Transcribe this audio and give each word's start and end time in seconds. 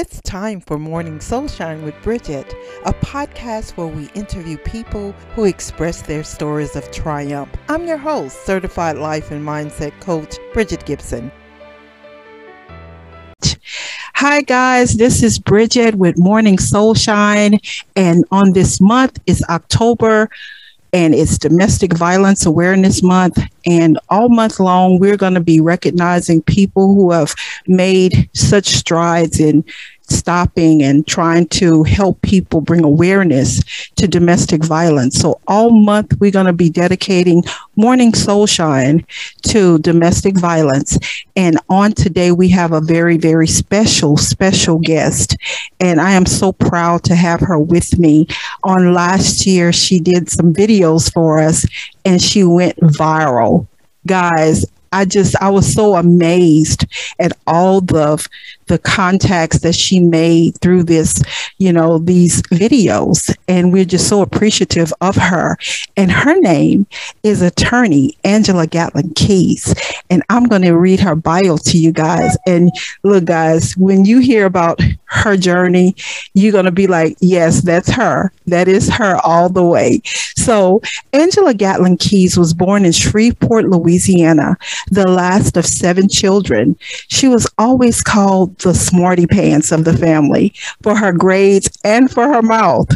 It's 0.00 0.20
time 0.20 0.60
for 0.60 0.78
Morning 0.78 1.18
Soulshine 1.18 1.82
with 1.82 2.00
Bridget, 2.02 2.54
a 2.84 2.92
podcast 2.92 3.76
where 3.76 3.88
we 3.88 4.08
interview 4.14 4.56
people 4.58 5.10
who 5.34 5.44
express 5.44 6.02
their 6.02 6.22
stories 6.22 6.76
of 6.76 6.88
triumph. 6.92 7.50
I'm 7.68 7.84
your 7.84 7.96
host, 7.96 8.46
certified 8.46 8.96
life 8.96 9.32
and 9.32 9.44
mindset 9.44 9.90
coach, 9.98 10.36
Bridget 10.52 10.86
Gibson. 10.86 11.32
Hi, 14.14 14.42
guys. 14.42 14.94
This 14.94 15.24
is 15.24 15.40
Bridget 15.40 15.96
with 15.96 16.16
Morning 16.16 16.58
Soulshine. 16.58 17.58
And 17.96 18.24
on 18.30 18.52
this 18.52 18.80
month 18.80 19.18
is 19.26 19.42
October 19.48 20.30
and 20.92 21.14
it's 21.14 21.38
Domestic 21.38 21.94
Violence 21.94 22.46
Awareness 22.46 23.02
Month. 23.02 23.38
And 23.66 23.98
all 24.08 24.28
month 24.28 24.58
long, 24.58 24.98
we're 24.98 25.16
going 25.16 25.34
to 25.34 25.40
be 25.40 25.60
recognizing 25.60 26.42
people 26.42 26.94
who 26.94 27.10
have 27.10 27.34
made 27.66 28.30
such 28.34 28.66
strides 28.66 29.40
in 29.40 29.64
stopping 30.10 30.82
and 30.82 31.06
trying 31.06 31.46
to 31.48 31.82
help 31.84 32.20
people 32.22 32.60
bring 32.60 32.84
awareness 32.84 33.62
to 33.96 34.08
domestic 34.08 34.64
violence. 34.64 35.18
So 35.18 35.40
all 35.46 35.70
month 35.70 36.14
we're 36.20 36.30
going 36.30 36.46
to 36.46 36.52
be 36.52 36.70
dedicating 36.70 37.44
Morning 37.76 38.12
Soulshine 38.12 39.04
to 39.48 39.78
domestic 39.78 40.36
violence. 40.36 40.98
And 41.36 41.58
on 41.68 41.92
today 41.92 42.32
we 42.32 42.48
have 42.50 42.72
a 42.72 42.80
very, 42.80 43.16
very 43.16 43.46
special, 43.46 44.16
special 44.16 44.78
guest. 44.78 45.36
And 45.80 46.00
I 46.00 46.12
am 46.12 46.26
so 46.26 46.52
proud 46.52 47.04
to 47.04 47.14
have 47.14 47.40
her 47.40 47.58
with 47.58 47.98
me. 47.98 48.26
On 48.64 48.92
last 48.92 49.46
year, 49.46 49.72
she 49.72 50.00
did 50.00 50.30
some 50.30 50.52
videos 50.52 51.12
for 51.12 51.38
us 51.38 51.66
and 52.04 52.20
she 52.20 52.44
went 52.44 52.76
viral. 52.78 53.66
Guys, 54.06 54.64
I 54.92 55.04
just 55.04 55.36
I 55.40 55.50
was 55.50 55.72
so 55.72 55.96
amazed 55.96 56.86
at 57.18 57.32
all 57.46 57.80
the 57.80 58.26
the 58.68 58.78
contacts 58.78 59.60
that 59.60 59.74
she 59.74 60.00
made 60.00 60.58
through 60.58 60.84
this, 60.84 61.22
you 61.58 61.72
know, 61.72 61.98
these 61.98 62.42
videos. 62.42 63.34
And 63.48 63.72
we're 63.72 63.84
just 63.84 64.08
so 64.08 64.22
appreciative 64.22 64.92
of 65.00 65.16
her. 65.16 65.56
And 65.96 66.10
her 66.10 66.38
name 66.38 66.86
is 67.22 67.42
attorney 67.42 68.16
Angela 68.24 68.66
Gatlin 68.66 69.12
Keys. 69.14 69.74
And 70.10 70.22
I'm 70.28 70.44
going 70.44 70.62
to 70.62 70.76
read 70.76 71.00
her 71.00 71.16
bio 71.16 71.56
to 71.56 71.78
you 71.78 71.92
guys. 71.92 72.36
And 72.46 72.70
look, 73.02 73.24
guys, 73.24 73.76
when 73.76 74.04
you 74.04 74.20
hear 74.20 74.46
about 74.46 74.80
her 75.04 75.36
journey, 75.36 75.94
you're 76.34 76.52
going 76.52 76.64
to 76.66 76.70
be 76.70 76.86
like, 76.86 77.16
yes, 77.20 77.62
that's 77.62 77.90
her. 77.90 78.32
That 78.46 78.68
is 78.68 78.88
her 78.90 79.16
all 79.24 79.48
the 79.48 79.64
way. 79.64 80.00
So, 80.36 80.80
Angela 81.12 81.54
Gatlin 81.54 81.96
Keys 81.96 82.38
was 82.38 82.54
born 82.54 82.84
in 82.84 82.92
Shreveport, 82.92 83.66
Louisiana, 83.66 84.56
the 84.90 85.08
last 85.08 85.56
of 85.56 85.66
seven 85.66 86.08
children. 86.08 86.76
She 87.08 87.28
was 87.28 87.46
always 87.58 88.02
called 88.02 88.57
the 88.64 88.74
smarty 88.74 89.26
pants 89.26 89.72
of 89.72 89.84
the 89.84 89.96
family 89.96 90.52
for 90.82 90.94
her 90.94 91.12
grades 91.12 91.70
and 91.84 92.10
for 92.10 92.28
her 92.28 92.42
mouth. 92.42 92.88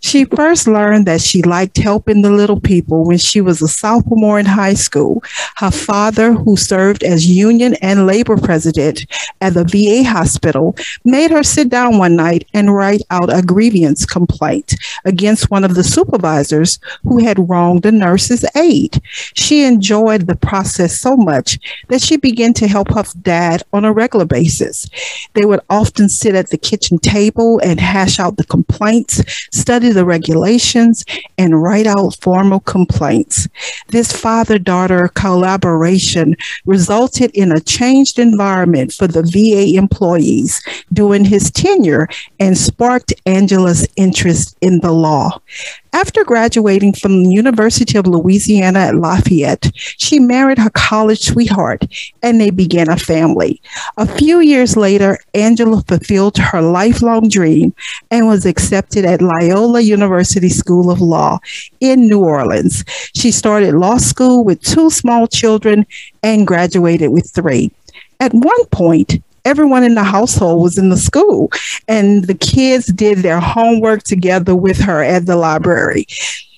She 0.00 0.24
first 0.24 0.66
learned 0.66 1.06
that 1.06 1.20
she 1.20 1.42
liked 1.42 1.78
helping 1.78 2.22
the 2.22 2.30
little 2.30 2.60
people 2.60 3.04
when 3.04 3.18
she 3.18 3.40
was 3.40 3.62
a 3.62 3.68
sophomore 3.68 4.38
in 4.38 4.46
high 4.46 4.74
school. 4.74 5.22
Her 5.56 5.70
father, 5.70 6.32
who 6.32 6.56
served 6.56 7.02
as 7.02 7.26
union 7.26 7.74
and 7.82 8.06
labor 8.06 8.36
president 8.36 9.06
at 9.40 9.54
the 9.54 9.64
VA 9.64 10.08
hospital, 10.08 10.76
made 11.04 11.30
her 11.30 11.42
sit 11.42 11.68
down 11.68 11.98
one 11.98 12.16
night 12.16 12.46
and 12.54 12.74
write 12.74 13.02
out 13.10 13.32
a 13.32 13.42
grievance 13.42 14.04
complaint 14.04 14.74
against 15.04 15.50
one 15.50 15.64
of 15.64 15.74
the 15.74 15.84
supervisors 15.84 16.78
who 17.02 17.18
had 17.18 17.48
wronged 17.48 17.86
a 17.86 17.92
nurse's 17.92 18.44
aide. 18.56 19.00
She 19.34 19.64
enjoyed 19.64 20.26
the 20.26 20.36
process 20.36 21.00
so 21.00 21.16
much 21.16 21.58
that 21.88 22.02
she 22.02 22.16
began 22.16 22.52
to 22.54 22.68
help 22.68 22.90
her 22.92 23.04
dad 23.22 23.62
on 23.72 23.84
a 23.84 23.92
regular 23.92 24.24
basis. 24.24 24.86
They 25.34 25.44
would 25.44 25.60
often 25.70 26.08
sit 26.08 26.34
at 26.34 26.50
the 26.50 26.58
kitchen 26.58 26.98
table 26.98 27.60
and 27.62 27.80
hash 27.80 28.18
out 28.18 28.36
the 28.36 28.44
complaints, 28.44 29.22
study 29.52 29.90
the 29.90 30.04
regulations, 30.04 31.04
and 31.38 31.62
write 31.62 31.86
out 31.86 32.16
formal 32.20 32.60
complaints. 32.60 33.48
This 33.88 34.12
father 34.12 34.58
daughter 34.58 35.08
collaboration 35.14 36.36
resulted 36.64 37.30
in 37.32 37.52
a 37.52 37.60
changed 37.60 38.18
environment 38.18 38.92
for 38.92 39.06
the 39.06 39.22
VA 39.22 39.76
employees 39.76 40.62
during 40.92 41.24
his 41.24 41.50
tenure 41.50 42.08
and 42.40 42.56
sparked 42.56 43.12
Angela's 43.26 43.86
interest 43.96 44.56
in 44.60 44.80
the 44.80 44.92
law. 44.92 45.40
After 45.94 46.24
graduating 46.24 46.94
from 46.94 47.22
the 47.22 47.30
University 47.30 47.96
of 47.96 48.08
Louisiana 48.08 48.80
at 48.80 48.96
Lafayette, 48.96 49.70
she 49.76 50.18
married 50.18 50.58
her 50.58 50.70
college 50.70 51.20
sweetheart 51.20 51.84
and 52.20 52.40
they 52.40 52.50
began 52.50 52.90
a 52.90 52.96
family. 52.96 53.62
A 53.96 54.04
few 54.04 54.40
years 54.40 54.76
later, 54.76 55.18
Angela 55.34 55.82
fulfilled 55.82 56.36
her 56.36 56.60
lifelong 56.60 57.28
dream 57.28 57.72
and 58.10 58.26
was 58.26 58.44
accepted 58.44 59.04
at 59.04 59.22
Loyola 59.22 59.82
University 59.82 60.48
School 60.48 60.90
of 60.90 61.00
Law 61.00 61.38
in 61.78 62.08
New 62.08 62.24
Orleans. 62.24 62.84
She 63.14 63.30
started 63.30 63.74
law 63.74 63.98
school 63.98 64.42
with 64.42 64.62
two 64.62 64.90
small 64.90 65.28
children 65.28 65.86
and 66.24 66.44
graduated 66.44 67.12
with 67.12 67.30
three. 67.30 67.70
At 68.18 68.34
one 68.34 68.64
point, 68.72 69.22
everyone 69.44 69.84
in 69.84 69.94
the 69.94 70.04
household 70.04 70.62
was 70.62 70.78
in 70.78 70.88
the 70.88 70.96
school 70.96 71.50
and 71.88 72.24
the 72.24 72.34
kids 72.34 72.86
did 72.86 73.18
their 73.18 73.40
homework 73.40 74.02
together 74.02 74.54
with 74.54 74.78
her 74.78 75.02
at 75.02 75.26
the 75.26 75.36
library. 75.36 76.06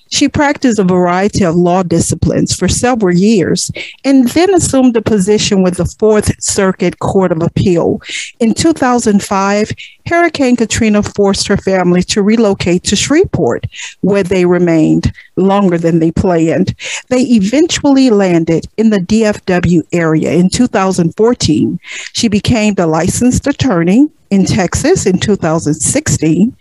She 0.09 0.29
practiced 0.29 0.79
a 0.79 0.83
variety 0.83 1.43
of 1.43 1.55
law 1.55 1.83
disciplines 1.83 2.55
for 2.55 2.67
several 2.67 3.15
years 3.15 3.71
and 4.03 4.27
then 4.29 4.53
assumed 4.53 4.95
a 4.95 5.01
position 5.01 5.63
with 5.63 5.77
the 5.77 5.85
Fourth 5.85 6.31
Circuit 6.41 6.99
Court 6.99 7.31
of 7.31 7.41
Appeal. 7.41 8.01
In 8.39 8.53
2005, 8.53 9.71
Hurricane 10.05 10.55
Katrina 10.55 11.03
forced 11.03 11.47
her 11.47 11.57
family 11.57 12.01
to 12.03 12.21
relocate 12.21 12.83
to 12.83 12.95
Shreveport, 12.95 13.65
where 14.01 14.23
they 14.23 14.45
remained 14.45 15.11
longer 15.35 15.77
than 15.77 15.99
they 15.99 16.11
planned. 16.11 16.75
They 17.09 17.21
eventually 17.21 18.09
landed 18.09 18.67
in 18.77 18.89
the 18.89 18.99
DFW 18.99 19.83
area 19.91 20.31
in 20.31 20.49
2014. 20.49 21.79
She 22.13 22.27
became 22.27 22.75
the 22.75 22.87
licensed 22.87 23.47
attorney 23.47 24.07
in 24.29 24.45
Texas 24.45 25.05
in 25.05 25.19
2016, 25.19 26.55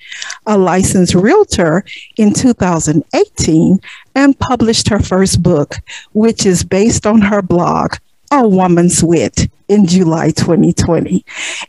a 0.47 0.59
licensed 0.59 1.15
realtor 1.15 1.85
in 2.17 2.33
2018, 2.33 3.81
and 4.15 4.39
published 4.39 4.89
her 4.89 5.01
first 5.01 5.43
book, 5.43 5.77
which 6.13 6.47
is 6.47 6.65
based 6.65 7.07
on 7.07 7.21
her 7.21 7.43
blog, 7.43 7.97
A 8.31 8.47
Woman's 8.47 9.03
Wit, 9.03 9.49
in 9.69 9.87
July 9.87 10.31
2020. 10.31 11.25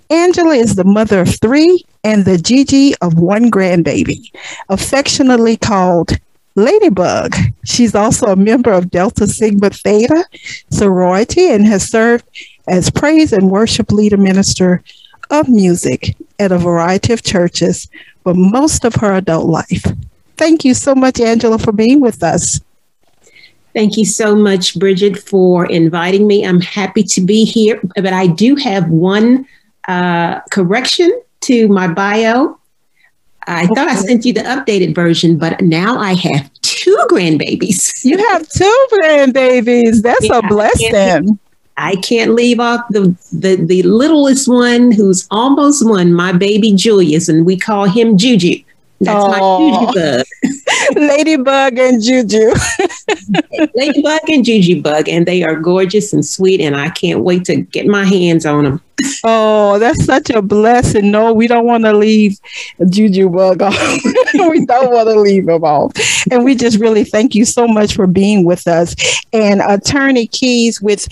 Angela 0.09 0.56
is 0.56 0.75
the 0.75 0.84
mother 0.84 1.22
of 1.22 1.40
three 1.40 1.84
and 2.03 2.25
the 2.25 2.38
Gigi 2.38 2.96
of 3.02 3.19
one 3.19 3.50
grandbaby, 3.50 4.31
affectionately 4.69 5.57
called 5.57 6.12
Ladybug. 6.56 7.36
She's 7.66 7.96
also 7.96 8.28
a 8.28 8.36
member 8.36 8.72
of 8.72 8.90
Delta 8.90 9.28
Sigma 9.28 9.69
Theta 9.69 10.25
sorority 10.72 11.50
and 11.50 11.66
has 11.68 11.90
served 11.90 12.25
as 12.68 12.90
praise 12.90 13.31
and 13.31 13.52
worship 13.52 13.91
leader 13.91 14.18
minister 14.18 14.84
of 15.29 15.49
music 15.49 16.15
at 16.39 16.51
a 16.51 16.57
variety 16.57 17.13
of 17.13 17.23
churches 17.23 17.88
for 18.23 18.33
most 18.33 18.85
of 18.85 18.95
her 18.95 19.13
adult 19.13 19.47
life. 19.47 19.85
Thank 20.38 20.63
you 20.63 20.73
so 20.73 20.93
much, 20.93 21.19
Angela, 21.19 21.57
for 21.57 21.71
being 21.71 21.99
with 21.99 22.23
us. 22.23 22.61
Thank 23.73 23.97
you 23.97 24.05
so 24.05 24.35
much, 24.35 24.77
Bridget, 24.79 25.19
for 25.19 25.65
inviting 25.65 26.25
me. 26.25 26.45
I'm 26.45 26.61
happy 26.61 27.03
to 27.03 27.21
be 27.21 27.45
here, 27.45 27.79
but 27.95 28.13
I 28.13 28.27
do 28.27 28.55
have 28.55 28.89
one 28.89 29.45
uh, 29.88 30.39
correction 30.51 31.11
to 31.41 31.67
my 31.67 31.88
bio. 31.88 32.59
I 33.45 33.63
okay. 33.63 33.73
thought 33.75 33.88
I 33.88 33.95
sent 33.95 34.25
you 34.25 34.33
the 34.33 34.41
updated 34.41 34.94
version, 34.95 35.38
but 35.38 35.61
now 35.61 35.97
I 35.97 36.13
have 36.15 36.51
two 36.61 36.97
grandbabies. 37.09 38.03
You 38.03 38.17
have 38.29 38.47
two 38.49 38.88
grandbabies. 38.94 40.01
That's 40.01 40.27
yeah, 40.27 40.39
a 40.39 40.47
blessing. 40.47 41.39
I 41.77 41.95
can't 41.97 42.33
leave 42.33 42.59
off 42.59 42.81
the, 42.89 43.15
the 43.31 43.55
the 43.55 43.83
littlest 43.83 44.47
one 44.47 44.91
who's 44.91 45.27
almost 45.29 45.88
one, 45.88 46.11
my 46.11 46.31
baby 46.31 46.71
Julius, 46.73 47.29
and 47.29 47.45
we 47.45 47.57
call 47.57 47.85
him 47.85 48.18
Juju. 48.18 48.63
That's 49.00 49.24
Aww. 49.24 49.29
my 49.29 49.85
Juju 49.85 50.00
bug. 50.00 50.25
Ladybug 50.95 51.77
and 51.77 52.01
Juju. 52.01 52.53
Ladybug 53.75 54.29
and 54.29 54.44
Juju 54.44 54.81
bug, 54.81 55.07
and 55.07 55.27
they 55.27 55.44
are 55.44 55.56
gorgeous 55.56 56.13
and 56.13 56.25
sweet, 56.25 56.62
and 56.62 56.75
I 56.75 56.89
can't 56.89 57.19
wait 57.19 57.45
to 57.45 57.57
get 57.57 57.85
my 57.85 58.06
hands 58.06 58.45
on 58.45 58.63
them. 58.63 58.81
Oh, 59.23 59.77
that's 59.79 60.05
such 60.05 60.29
a 60.29 60.41
blessing. 60.41 61.11
No, 61.11 61.33
we 61.33 61.47
don't 61.47 61.65
want 61.65 61.83
to 61.85 61.94
leave 61.94 62.38
Juju 62.89 63.29
Bug 63.29 63.61
off. 63.63 64.03
we 64.33 64.65
don't 64.65 64.91
want 64.91 65.07
to 65.09 65.19
leave 65.19 65.47
him 65.47 65.63
off. 65.63 65.91
And 66.31 66.44
we 66.44 66.55
just 66.55 66.79
really 66.79 67.03
thank 67.03 67.35
you 67.35 67.45
so 67.45 67.67
much 67.67 67.95
for 67.95 68.07
being 68.07 68.44
with 68.44 68.67
us. 68.67 68.95
And 69.33 69.61
Attorney 69.61 70.27
Keys, 70.27 70.81
with 70.81 71.07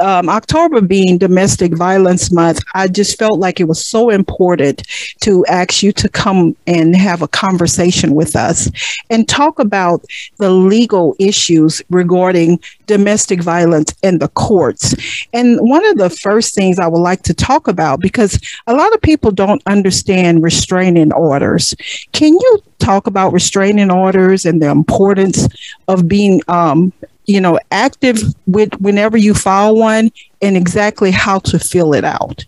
um, 0.00 0.28
October 0.28 0.80
being 0.80 1.18
Domestic 1.18 1.76
Violence 1.76 2.32
Month, 2.32 2.60
I 2.74 2.88
just 2.88 3.18
felt 3.18 3.38
like 3.38 3.60
it 3.60 3.68
was 3.68 3.84
so 3.84 4.10
important 4.10 4.82
to 5.20 5.44
ask 5.46 5.82
you 5.82 5.92
to 5.92 6.08
come 6.08 6.56
and 6.66 6.96
have 6.96 7.22
a 7.22 7.28
conversation 7.28 8.14
with 8.14 8.34
us 8.34 8.70
and 9.10 9.28
talk 9.28 9.58
about 9.58 10.04
the 10.38 10.50
legal 10.50 11.14
issues 11.18 11.82
regarding 11.90 12.60
domestic 12.86 13.42
violence 13.42 13.94
in 14.02 14.18
the 14.18 14.28
courts. 14.28 14.94
And 15.32 15.58
one 15.60 15.84
of 15.86 15.98
the 15.98 16.10
first 16.10 16.54
things 16.54 16.78
I 16.78 16.88
would 16.88 16.98
like 16.98 17.22
to 17.22 17.27
talk 17.34 17.68
about 17.68 18.00
because 18.00 18.38
a 18.66 18.74
lot 18.74 18.92
of 18.94 19.00
people 19.02 19.30
don't 19.30 19.62
understand 19.66 20.42
restraining 20.42 21.12
orders. 21.12 21.74
Can 22.12 22.32
you 22.34 22.62
talk 22.78 23.06
about 23.06 23.32
restraining 23.32 23.90
orders 23.90 24.44
and 24.44 24.62
the 24.62 24.68
importance 24.68 25.48
of 25.88 26.08
being, 26.08 26.40
um, 26.48 26.92
you 27.26 27.40
know, 27.40 27.58
active 27.70 28.18
with 28.46 28.74
whenever 28.80 29.16
you 29.16 29.34
file 29.34 29.76
one 29.76 30.10
and 30.40 30.56
exactly 30.56 31.10
how 31.10 31.38
to 31.40 31.58
fill 31.58 31.94
it 31.94 32.04
out? 32.04 32.44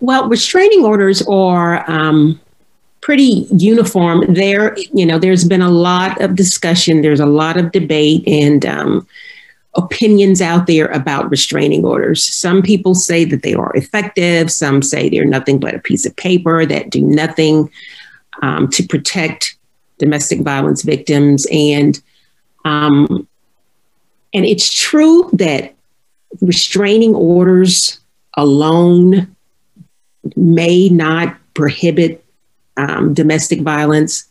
Well, 0.00 0.28
restraining 0.28 0.84
orders 0.84 1.26
are 1.26 1.88
um, 1.90 2.40
pretty 3.00 3.46
uniform. 3.50 4.34
There, 4.34 4.76
you 4.92 5.06
know, 5.06 5.18
there's 5.18 5.44
been 5.44 5.62
a 5.62 5.70
lot 5.70 6.20
of 6.20 6.36
discussion, 6.36 7.02
there's 7.02 7.20
a 7.20 7.26
lot 7.26 7.56
of 7.56 7.72
debate, 7.72 8.22
and 8.28 8.64
um, 8.66 9.06
opinions 9.78 10.42
out 10.42 10.66
there 10.66 10.88
about 10.88 11.30
restraining 11.30 11.84
orders. 11.84 12.22
Some 12.24 12.60
people 12.62 12.94
say 12.94 13.24
that 13.24 13.42
they 13.42 13.54
are 13.54 13.74
effective, 13.74 14.50
some 14.50 14.82
say 14.82 15.08
they're 15.08 15.24
nothing 15.24 15.58
but 15.58 15.74
a 15.74 15.78
piece 15.78 16.04
of 16.04 16.14
paper 16.16 16.66
that 16.66 16.90
do 16.90 17.00
nothing 17.00 17.70
um, 18.42 18.68
to 18.68 18.82
protect 18.86 19.56
domestic 19.98 20.40
violence 20.40 20.82
victims. 20.82 21.46
And 21.50 22.00
um, 22.64 23.26
and 24.34 24.44
it's 24.44 24.72
true 24.72 25.30
that 25.32 25.74
restraining 26.42 27.14
orders 27.14 28.00
alone 28.36 29.34
may 30.36 30.88
not 30.88 31.36
prohibit 31.54 32.24
um, 32.76 33.14
domestic 33.14 33.60
violence 33.62 34.27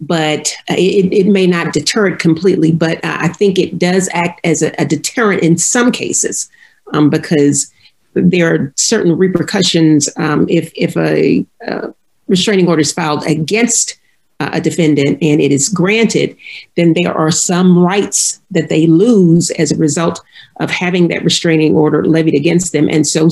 but 0.00 0.54
it, 0.68 1.12
it, 1.12 1.26
may 1.26 1.46
not 1.46 1.72
deter 1.72 2.08
it 2.08 2.18
completely. 2.18 2.72
But 2.72 3.04
I 3.04 3.28
think 3.28 3.58
it 3.58 3.78
does 3.78 4.08
act 4.12 4.40
as 4.44 4.62
a, 4.62 4.72
a 4.80 4.86
deterrent 4.86 5.42
in 5.42 5.58
some 5.58 5.92
cases 5.92 6.48
um, 6.94 7.10
because 7.10 7.70
there 8.14 8.52
are 8.52 8.72
certain 8.76 9.16
repercussions 9.16 10.08
um, 10.16 10.46
if 10.48 10.72
if 10.74 10.96
a, 10.96 11.44
a, 11.66 11.94
restraining 12.28 12.68
order 12.68 12.80
is 12.80 12.92
filed 12.92 13.24
against 13.26 13.98
uh, 14.38 14.50
a 14.52 14.60
defendant 14.60 15.18
and 15.20 15.40
it 15.40 15.52
is 15.52 15.68
granted, 15.68 16.36
then 16.76 16.94
there 16.94 17.12
are 17.12 17.30
some 17.30 17.78
rights 17.78 18.40
that 18.50 18.68
they 18.68 18.86
lose 18.86 19.50
as 19.52 19.70
a 19.70 19.76
result 19.76 20.20
of 20.60 20.70
having 20.70 21.08
that 21.08 21.24
restraining 21.24 21.74
order 21.76 22.04
levied 22.04 22.34
against 22.34 22.72
them. 22.72 22.88
And 22.88 23.06
so, 23.06 23.28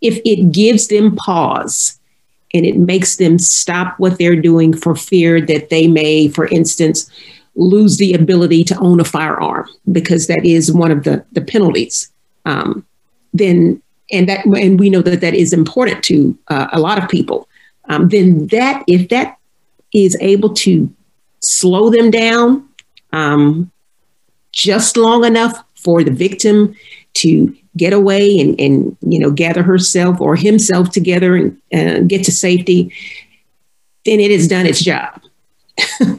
if 0.00 0.20
it 0.24 0.52
gives 0.52 0.88
them 0.88 1.16
pause 1.16 1.98
and 2.54 2.66
it 2.66 2.76
makes 2.76 3.16
them 3.16 3.38
stop 3.38 3.98
what 3.98 4.18
they're 4.18 4.40
doing 4.40 4.74
for 4.74 4.94
fear 4.94 5.40
that 5.40 5.70
they 5.70 5.86
may, 5.86 6.28
for 6.28 6.46
instance, 6.48 7.10
lose 7.54 7.96
the 7.96 8.14
ability 8.14 8.64
to 8.64 8.78
own 8.78 9.00
a 9.00 9.04
firearm 9.04 9.68
because 9.90 10.26
that 10.26 10.44
is 10.44 10.72
one 10.72 10.90
of 10.90 11.04
the, 11.04 11.24
the 11.32 11.40
penalties. 11.40 12.10
Um, 12.44 12.86
then, 13.32 13.82
and 14.10 14.28
that, 14.28 14.44
and 14.44 14.78
we 14.78 14.90
know 14.90 15.02
that 15.02 15.20
that 15.20 15.34
is 15.34 15.52
important 15.52 16.02
to 16.04 16.38
uh, 16.48 16.68
a 16.72 16.80
lot 16.80 17.02
of 17.02 17.08
people. 17.08 17.48
Um, 17.88 18.08
then 18.08 18.46
that, 18.48 18.84
if 18.86 19.08
that 19.08 19.38
is 19.94 20.16
able 20.20 20.54
to 20.54 20.92
slow 21.40 21.90
them 21.90 22.10
down 22.10 22.68
um, 23.12 23.70
just 24.52 24.96
long 24.96 25.24
enough 25.24 25.64
for 25.74 26.04
the 26.04 26.10
victim 26.10 26.74
to 27.14 27.54
get 27.76 27.92
away 27.92 28.38
and, 28.38 28.58
and 28.60 28.96
you 29.00 29.18
know 29.18 29.30
gather 29.30 29.62
herself 29.62 30.20
or 30.20 30.36
himself 30.36 30.90
together 30.90 31.34
and 31.36 31.58
uh, 31.72 32.00
get 32.00 32.24
to 32.24 32.32
safety 32.32 32.92
then 34.04 34.20
it 34.20 34.30
has 34.30 34.48
done 34.48 34.66
its 34.66 34.82
job. 34.82 35.20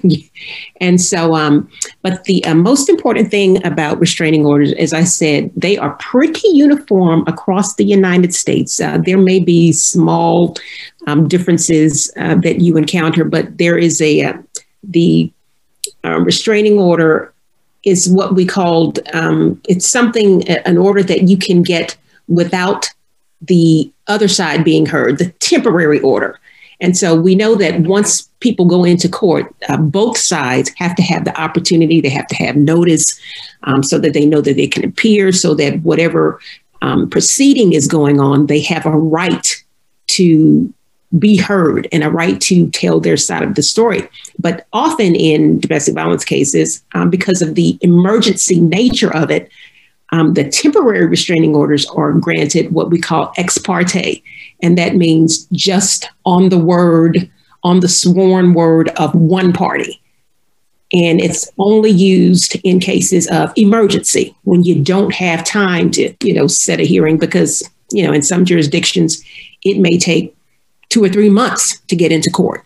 And 0.82 1.00
so 1.00 1.36
um, 1.36 1.70
but 2.02 2.26
the 2.26 2.44
uh, 2.44 2.56
most 2.56 2.90
important 2.90 3.32
thing 3.32 3.66
about 3.66 4.00
restraining 4.00 4.46
orders 4.46 4.74
as 4.74 4.92
i 4.92 5.04
said 5.04 5.50
they 5.56 5.78
are 5.78 5.96
pretty 6.00 6.48
uniform 6.50 7.24
across 7.28 7.76
the 7.76 7.86
united 7.86 8.34
states. 8.34 8.82
Uh, 8.82 8.98
there 8.98 9.18
may 9.18 9.40
be 9.40 9.72
small 9.72 10.58
um, 11.08 11.28
differences 11.28 12.12
uh, 12.18 12.36
that 12.36 12.60
you 12.60 12.76
encounter 12.76 13.24
but 13.24 13.58
there 13.58 13.78
is 13.78 14.02
a 14.02 14.24
uh, 14.26 14.34
the 14.84 15.32
uh, 16.04 16.20
restraining 16.20 16.78
order 16.78 17.33
is 17.84 18.10
what 18.10 18.36
we 18.36 18.46
called 18.46 19.00
um, 19.14 19.62
it's 19.68 19.88
something 19.88 20.48
an 20.50 20.78
order 20.78 21.04
that 21.04 21.24
you 21.24 21.38
can 21.38 21.64
get 21.64 21.98
without 22.28 22.90
the 23.42 23.92
other 24.08 24.28
side 24.28 24.64
being 24.64 24.86
heard 24.86 25.18
the 25.18 25.30
temporary 25.40 26.00
order. 26.00 26.40
And 26.80 26.98
so 26.98 27.16
we 27.16 27.36
know 27.36 27.56
that 27.56 27.82
once 27.82 28.24
people 28.40 28.66
go 28.66 28.84
into 28.84 29.08
court 29.08 29.54
uh, 29.70 29.78
both 29.78 30.18
sides 30.18 30.72
have 30.78 30.96
to 30.96 31.02
have 31.02 31.26
the 31.26 31.40
opportunity 31.40 32.02
they 32.02 32.10
have 32.10 32.28
to 32.28 32.36
have 32.36 32.56
notice 32.56 33.20
um, 33.64 33.84
so 33.84 34.00
that 34.00 34.14
they 34.14 34.26
know 34.26 34.42
that 34.42 34.56
they 34.56 34.68
can 34.68 34.84
appear 34.84 35.32
so 35.32 35.54
that 35.56 35.82
whatever 35.82 36.40
um, 36.82 37.10
proceeding 37.10 37.74
is 37.74 37.88
going 37.88 38.20
on 38.20 38.48
they 38.48 38.60
have 38.60 38.86
a 38.86 38.92
right 38.92 39.64
to 40.08 40.74
be 41.18 41.38
heard 41.38 41.88
and 41.92 42.04
a 42.04 42.10
right 42.10 42.40
to 42.42 42.70
tell 42.72 43.00
their 43.00 43.18
side 43.18 43.44
of 43.44 43.56
the 43.56 43.62
story. 43.62 44.08
But 44.40 44.68
often 44.74 45.16
in 45.16 45.60
domestic 45.60 45.94
violence 45.94 46.26
cases, 46.26 46.84
um, 46.94 47.10
because 47.10 47.42
of 47.42 47.56
the 47.56 47.78
emergency 47.82 48.60
nature 48.60 49.14
of 49.14 49.30
it, 49.30 49.52
um, 50.12 50.34
the 50.34 50.48
temporary 50.48 51.08
restraining 51.08 51.56
orders 51.56 51.86
are 51.88 52.14
granted 52.14 52.72
what 52.72 52.90
we 52.90 53.00
call 53.00 53.34
ex 53.38 53.58
parte. 53.58 54.24
And 54.62 54.78
that 54.78 54.96
means 54.96 55.48
just 55.52 56.08
on 56.26 56.50
the 56.50 56.58
word, 56.58 57.30
on 57.64 57.80
the 57.80 57.90
sworn 57.90 58.54
word 58.54 58.90
of 58.90 59.14
one 59.16 59.54
party. 59.54 60.00
And 60.94 61.20
it's 61.20 61.50
only 61.58 61.90
used 61.90 62.56
in 62.64 62.80
cases 62.80 63.28
of 63.28 63.52
emergency 63.56 64.36
when 64.44 64.64
you 64.64 64.84
don't 64.84 65.14
have 65.14 65.44
time 65.44 65.90
to, 65.92 66.14
you 66.24 66.34
know, 66.34 66.46
set 66.46 66.80
a 66.80 66.84
hearing 66.84 67.18
because, 67.18 67.68
you 67.92 68.04
know, 68.04 68.14
in 68.14 68.22
some 68.22 68.46
jurisdictions, 68.46 69.24
it 69.64 69.80
may 69.80 69.98
take 69.98 70.36
two 70.94 71.04
or 71.04 71.10
three 71.10 71.30
months 71.30 71.80
to 71.88 71.96
get 71.96 72.12
into 72.12 72.30
court. 72.30 72.64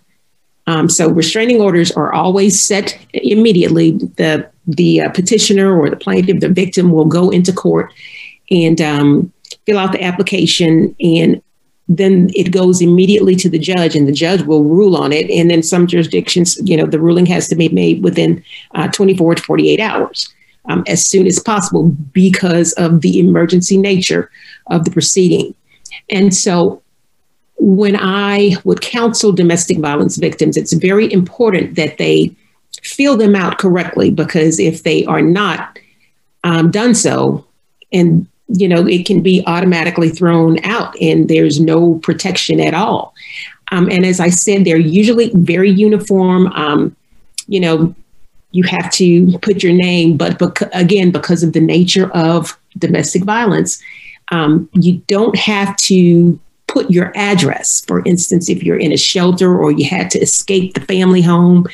Um, 0.68 0.90
so 0.90 1.10
restraining 1.10 1.62
orders 1.62 1.92
are 1.92 2.12
always 2.12 2.60
set 2.60 3.00
immediately. 3.14 3.92
The 3.92 4.50
the 4.68 5.02
uh, 5.04 5.10
petitioner 5.12 5.80
or 5.80 5.90
the 5.90 5.96
plaintiff, 5.96 6.42
the 6.42 6.50
victim, 6.50 6.92
will 6.92 7.06
go 7.06 7.30
into 7.30 7.54
court 7.54 7.94
and 8.52 8.82
um, 8.82 9.32
fill 9.66 9.80
out 9.80 9.94
the 9.94 10.04
application, 10.04 10.94
and 11.00 11.42
then 11.88 12.30
it 12.36 12.52
goes 12.52 12.82
immediately 12.82 13.34
to 13.38 13.50
the 13.50 13.58
judge, 13.58 13.96
and 13.96 14.10
the 14.10 14.20
judge 14.26 14.42
will 14.42 14.66
rule 14.66 14.98
on 14.98 15.14
it. 15.14 15.32
And 15.32 15.50
then 15.50 15.64
some 15.64 15.88
jurisdictions, 15.88 16.60
you 16.70 16.76
know, 16.76 16.86
the 16.86 17.00
ruling 17.00 17.28
has 17.28 17.48
to 17.48 17.56
be 17.56 17.70
made 17.70 18.04
within 18.04 18.44
uh, 18.76 18.90
24 18.90 19.36
to 19.36 19.44
48 19.44 19.80
hours, 19.80 20.28
um, 20.66 20.84
as 20.86 21.08
soon 21.08 21.28
as 21.28 21.40
possible, 21.40 21.84
because 22.12 22.74
of 22.74 23.00
the 23.00 23.22
emergency 23.22 23.78
nature 23.78 24.30
of 24.70 24.84
the 24.84 24.92
proceeding. 24.92 25.56
And 26.10 26.36
so 26.36 26.82
when 27.58 27.96
I 27.96 28.56
would 28.64 28.82
counsel 28.82 29.32
domestic 29.32 29.80
violence 29.80 30.18
victims, 30.18 30.58
it's 30.58 30.74
very 30.74 31.12
important 31.12 31.76
that 31.76 31.98
they 31.98 32.36
fill 32.84 33.18
them 33.18 33.36
out 33.36 33.58
correctly 33.58 34.12
because 34.12 34.60
if 34.60 34.84
they 34.84 35.06
are 35.06 35.22
not 35.22 35.80
um, 36.44 36.72
done 36.72 36.94
so, 36.94 37.46
and 37.92 38.28
you 38.48 38.68
know, 38.68 38.88
it 38.88 39.06
can 39.06 39.22
be 39.22 39.44
automatically 39.46 40.10
thrown 40.10 40.64
out 40.64 40.96
and 41.02 41.28
there's 41.28 41.60
no 41.60 41.96
protection 41.96 42.60
at 42.62 42.74
all. 42.74 43.14
Um, 43.72 43.90
and 43.90 44.06
as 44.06 44.20
I 44.20 44.30
said, 44.30 44.64
they're 44.64 44.78
usually 44.78 45.32
very 45.34 45.70
uniform. 45.70 46.48
Um, 46.48 46.96
you 47.48 47.60
know, 47.60 47.94
you 48.52 48.64
have 48.64 48.90
to 48.94 49.38
put 49.40 49.62
your 49.62 49.74
name, 49.74 50.16
but 50.16 50.42
again, 50.74 51.12
because 51.12 51.44
of 51.44 51.52
the 51.52 51.60
nature 51.60 52.10
of 52.12 52.58
domestic 52.78 53.24
violence, 53.24 53.82
um, 54.32 54.70
you 54.74 55.02
don't 55.08 55.38
have 55.38 55.76
to 55.78 56.40
put 56.78 56.92
your 56.92 57.12
address. 57.16 57.84
For 57.88 58.04
instance, 58.06 58.50
if 58.50 58.62
you're 58.62 58.78
in 58.78 58.92
a 58.92 58.98
shelter 58.98 59.58
or 59.58 59.72
you 59.72 59.86
had 59.90 60.12
to 60.12 60.20
escape 60.20 60.76
the 60.76 60.82
family 60.82 61.24
home 61.24 61.66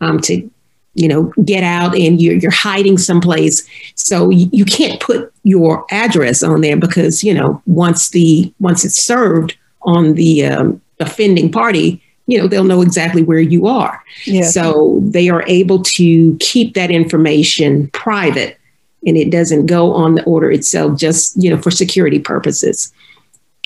um, 0.00 0.20
to, 0.20 0.48
you 0.94 1.08
know, 1.08 1.32
get 1.44 1.64
out 1.64 1.96
and 1.96 2.22
you're, 2.22 2.36
you're 2.36 2.52
hiding 2.52 2.96
someplace. 2.96 3.68
So 3.96 4.30
you, 4.30 4.48
you 4.52 4.64
can't 4.64 5.00
put 5.00 5.32
your 5.42 5.84
address 5.90 6.44
on 6.44 6.60
there 6.60 6.76
because, 6.76 7.24
you 7.24 7.34
know, 7.34 7.60
once 7.66 8.10
the 8.10 8.54
once 8.60 8.84
it's 8.84 9.02
served 9.02 9.56
on 9.82 10.14
the 10.14 10.46
um, 10.46 10.80
offending 11.00 11.50
party, 11.50 12.00
you 12.28 12.38
know, 12.38 12.46
they'll 12.46 12.62
know 12.62 12.80
exactly 12.80 13.24
where 13.24 13.40
you 13.40 13.66
are. 13.66 14.00
Yes. 14.24 14.54
So 14.54 15.00
they 15.02 15.28
are 15.30 15.42
able 15.48 15.82
to 15.82 16.36
keep 16.38 16.74
that 16.74 16.92
information 16.92 17.88
private 17.88 18.56
and 19.04 19.16
it 19.16 19.30
doesn't 19.30 19.66
go 19.66 19.92
on 19.92 20.14
the 20.14 20.22
order 20.24 20.50
itself 20.50 20.96
just, 20.96 21.42
you 21.42 21.50
know, 21.50 21.60
for 21.60 21.72
security 21.72 22.20
purposes. 22.20 22.92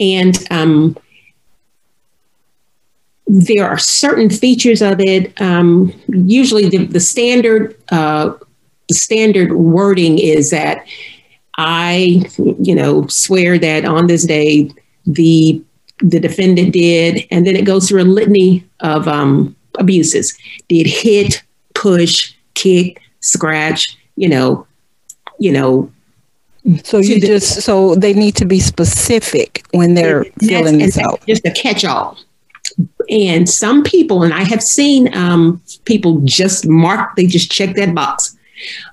And 0.00 0.36
um, 0.50 0.96
there 3.26 3.68
are 3.68 3.78
certain 3.78 4.30
features 4.30 4.80
of 4.82 5.00
it. 5.00 5.38
Um, 5.40 5.92
usually, 6.08 6.68
the, 6.68 6.86
the 6.86 7.00
standard 7.00 7.76
uh, 7.90 8.32
the 8.88 8.94
standard 8.94 9.52
wording 9.52 10.18
is 10.18 10.50
that 10.50 10.86
I, 11.58 12.24
you 12.38 12.74
know, 12.74 13.06
swear 13.08 13.58
that 13.58 13.84
on 13.84 14.06
this 14.06 14.24
day 14.24 14.70
the 15.06 15.62
the 16.00 16.20
defendant 16.20 16.72
did, 16.72 17.26
and 17.30 17.46
then 17.46 17.56
it 17.56 17.64
goes 17.64 17.88
through 17.88 18.02
a 18.02 18.04
litany 18.04 18.64
of 18.80 19.08
um, 19.08 19.56
abuses. 19.78 20.36
Did 20.68 20.86
hit, 20.86 21.42
push, 21.74 22.34
kick, 22.54 23.02
scratch, 23.20 23.96
you 24.16 24.28
know, 24.28 24.66
you 25.38 25.52
know, 25.52 25.90
So 26.84 26.98
you 26.98 27.20
the, 27.20 27.26
just 27.26 27.62
so 27.62 27.94
they 27.94 28.12
need 28.12 28.36
to 28.36 28.44
be 28.44 28.60
specific 28.60 29.64
when 29.72 29.94
they're 29.94 30.24
filling 30.40 30.78
this 30.78 30.98
out. 30.98 31.24
Just 31.26 31.46
a 31.46 31.50
catch-all. 31.50 32.18
And 33.08 33.48
some 33.48 33.82
people, 33.82 34.22
and 34.22 34.34
I 34.34 34.42
have 34.44 34.62
seen 34.62 35.14
um, 35.16 35.62
people 35.84 36.20
just 36.24 36.66
mark, 36.66 37.16
they 37.16 37.26
just 37.26 37.50
check 37.50 37.74
that 37.76 37.94
box. 37.94 38.36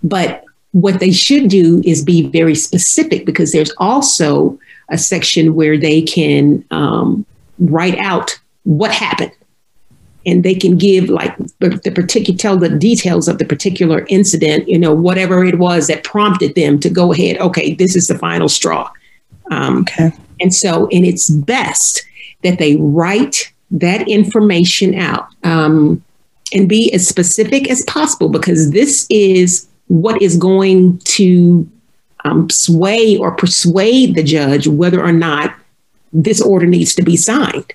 But 0.04 0.44
what 0.72 1.00
they 1.00 1.12
should 1.12 1.50
do 1.50 1.82
is 1.86 2.04
be 2.04 2.28
very 2.28 2.56
specific 2.56 3.26
because 3.26 3.52
there's 3.52 3.72
also 3.78 4.58
a 4.90 4.98
section 4.98 5.56
where 5.56 5.78
they 5.78 6.02
can 6.02 6.64
um, 6.72 7.26
write 7.60 7.98
out 7.98 8.40
what 8.64 8.92
happened 8.92 9.32
and 10.26 10.44
they 10.44 10.56
can 10.56 10.78
give 10.78 11.10
like 11.10 11.36
the, 11.60 11.92
particular 11.94 12.38
tell 12.38 12.58
the 12.58 12.70
details 12.70 13.28
of 13.28 13.38
the 13.38 13.46
particular 13.46 14.06
incident 14.10 14.68
you 14.68 14.78
know 14.78 14.94
whatever 14.94 15.44
it 15.44 15.58
was 15.60 15.88
that 15.88 16.04
prompted 16.04 16.56
them 16.56 16.80
to 16.80 16.90
go 16.90 17.14
ahead 17.14 17.38
okay 17.40 17.74
this 17.74 17.96
is 17.96 18.08
the 18.08 18.18
final 18.18 18.50
straw 18.50 18.90
um, 19.52 19.80
okay 19.80 20.12
and 20.40 20.54
so 20.54 20.88
and 20.92 21.06
it's 21.06 21.30
best 21.30 22.06
that 22.44 22.60
they 22.60 22.76
write 22.78 23.52
that 23.72 24.08
information 24.08 24.96
out 24.96 25.28
um, 25.44 26.04
and 26.54 26.70
be 26.70 26.94
as 26.94 27.08
specific 27.08 27.70
as 27.70 27.84
possible 27.84 28.30
because 28.30 28.72
this 28.72 29.08
is 29.10 29.68
what 29.88 30.22
is 30.22 30.38
going 30.38 30.98
to 31.00 31.70
um, 32.24 32.50
sway 32.50 33.18
or 33.18 33.32
persuade 33.32 34.16
the 34.16 34.24
judge 34.24 34.68
whether 34.68 35.04
or 35.04 35.12
not 35.12 35.56
this 36.12 36.42
order 36.42 36.66
needs 36.66 36.96
to 36.96 37.04
be 37.04 37.18
signed. 37.18 37.74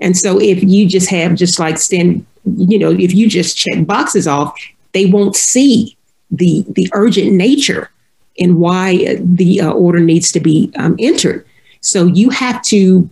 And 0.00 0.16
so 0.16 0.40
if 0.40 0.62
you 0.62 0.88
just 0.88 1.10
have 1.10 1.34
just 1.34 1.58
like 1.58 1.78
stand, 1.78 2.24
you 2.56 2.78
know, 2.78 2.90
if 2.90 3.12
you 3.12 3.28
just 3.28 3.56
check 3.56 3.86
boxes 3.86 4.26
off, 4.26 4.56
they 4.92 5.06
won't 5.06 5.36
see 5.36 5.96
the 6.30 6.64
the 6.68 6.90
urgent 6.92 7.32
nature 7.32 7.90
and 8.38 8.58
why 8.58 9.16
the 9.16 9.60
uh, 9.60 9.70
order 9.72 10.00
needs 10.00 10.30
to 10.32 10.40
be 10.40 10.72
um, 10.76 10.96
entered. 10.98 11.44
So 11.80 12.06
you 12.06 12.30
have 12.30 12.62
to, 12.64 13.08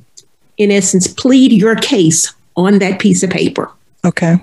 in 0.56 0.70
essence, 0.70 1.06
plead 1.06 1.52
your 1.52 1.76
case 1.76 2.32
on 2.56 2.78
that 2.78 3.00
piece 3.00 3.22
of 3.22 3.30
paper. 3.30 3.70
Okay. 4.04 4.36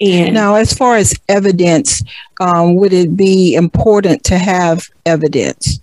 And 0.00 0.32
now, 0.32 0.54
as 0.54 0.72
far 0.72 0.96
as 0.96 1.14
evidence, 1.28 2.02
um, 2.40 2.76
would 2.76 2.92
it 2.92 3.16
be 3.16 3.54
important 3.54 4.24
to 4.24 4.38
have 4.38 4.88
evidence? 5.04 5.78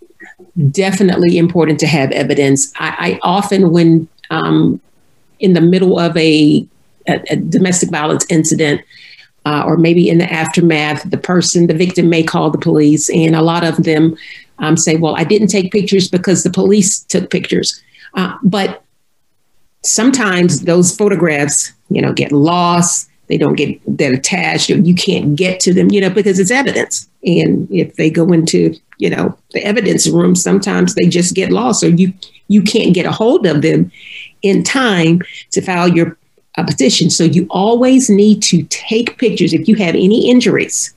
Definitely 0.71 1.37
important 1.37 1.79
to 1.81 1.87
have 1.87 2.11
evidence. 2.11 2.73
I, 2.79 2.95
I 2.99 3.19
often, 3.21 3.71
when 3.71 4.07
um, 4.31 4.81
in 5.39 5.53
the 5.53 5.61
middle 5.61 5.99
of 5.99 6.15
a, 6.17 6.65
a, 7.07 7.21
a 7.29 7.35
domestic 7.35 7.89
violence 7.89 8.25
incident, 8.29 8.81
uh, 9.45 9.63
or 9.65 9.77
maybe 9.77 10.09
in 10.09 10.17
the 10.17 10.31
aftermath, 10.31 11.09
the 11.09 11.17
person, 11.17 11.67
the 11.67 11.73
victim 11.73 12.09
may 12.09 12.23
call 12.23 12.49
the 12.49 12.57
police, 12.57 13.09
and 13.09 13.35
a 13.35 13.41
lot 13.41 13.63
of 13.63 13.83
them 13.83 14.15
um, 14.59 14.75
say, 14.75 14.95
"Well, 14.95 15.15
I 15.15 15.23
didn't 15.23 15.47
take 15.47 15.71
pictures 15.71 16.09
because 16.09 16.43
the 16.43 16.51
police 16.51 16.99
took 16.99 17.29
pictures." 17.29 17.81
Uh, 18.13 18.37
but 18.43 18.83
sometimes 19.83 20.63
those 20.63 20.95
photographs, 20.95 21.71
you 21.89 22.01
know, 22.01 22.13
get 22.13 22.31
lost 22.31 23.09
they 23.27 23.37
don't 23.37 23.55
get 23.55 23.79
that 23.97 24.13
attached 24.13 24.69
or 24.69 24.77
you 24.77 24.95
can't 24.95 25.35
get 25.35 25.59
to 25.59 25.73
them 25.73 25.91
you 25.91 26.01
know 26.01 26.09
because 26.09 26.39
it's 26.39 26.51
evidence 26.51 27.07
and 27.23 27.69
if 27.71 27.95
they 27.95 28.09
go 28.09 28.31
into 28.31 28.73
you 28.97 29.09
know 29.09 29.37
the 29.51 29.63
evidence 29.63 30.07
room 30.07 30.35
sometimes 30.35 30.95
they 30.95 31.07
just 31.07 31.35
get 31.35 31.51
lost 31.51 31.83
or 31.83 31.89
you 31.89 32.11
you 32.47 32.61
can't 32.61 32.93
get 32.93 33.05
a 33.05 33.11
hold 33.11 33.45
of 33.45 33.61
them 33.61 33.91
in 34.41 34.63
time 34.63 35.21
to 35.51 35.61
file 35.61 35.87
your 35.87 36.17
uh, 36.57 36.63
petition. 36.63 37.09
So 37.09 37.23
you 37.23 37.47
always 37.49 38.09
need 38.09 38.41
to 38.43 38.63
take 38.63 39.17
pictures. 39.17 39.53
If 39.53 39.67
you 39.67 39.75
have 39.75 39.95
any 39.95 40.29
injuries 40.29 40.93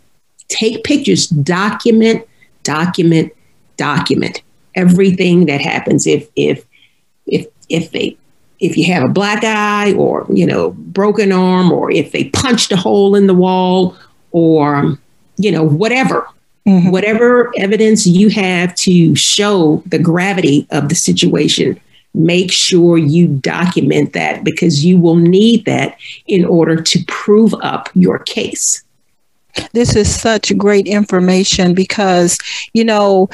take 0.50 0.84
pictures 0.84 1.28
document 1.28 2.26
document 2.62 3.32
document 3.78 4.42
everything 4.74 5.46
that 5.46 5.62
happens. 5.62 6.06
If 6.06 6.28
if 6.36 6.64
if 7.26 7.46
if 7.70 7.92
they 7.92 8.18
if 8.58 8.76
you 8.76 8.92
have 8.92 9.02
a 9.02 9.08
black 9.08 9.42
eye 9.42 9.94
or 9.94 10.26
you 10.28 10.44
know 10.44 10.72
broken 10.72 11.32
arm 11.32 11.72
or 11.72 11.90
if 11.90 12.12
they 12.12 12.24
punched 12.24 12.72
a 12.72 12.76
hole 12.76 13.14
in 13.14 13.26
the 13.26 13.34
wall 13.34 13.96
or 14.32 14.98
you 15.38 15.50
know 15.50 15.64
whatever 15.64 16.28
mm-hmm. 16.70 16.90
whatever 16.90 17.52
evidence 17.56 18.06
you 18.06 18.28
have 18.28 18.74
to 18.74 19.14
show 19.14 19.82
the 19.86 19.98
gravity 19.98 20.66
of 20.70 20.88
the 20.88 20.94
situation 20.94 21.78
make 22.12 22.50
sure 22.50 22.98
you 22.98 23.28
document 23.28 24.12
that 24.14 24.42
because 24.42 24.84
you 24.84 24.98
will 24.98 25.16
need 25.16 25.64
that 25.64 25.96
in 26.26 26.44
order 26.44 26.80
to 26.80 26.98
prove 27.06 27.54
up 27.62 27.88
your 27.94 28.18
case 28.18 28.82
this 29.72 29.96
is 29.96 30.20
such 30.20 30.56
great 30.56 30.86
information 30.86 31.74
because 31.74 32.38
you 32.72 32.84
know 32.84 33.28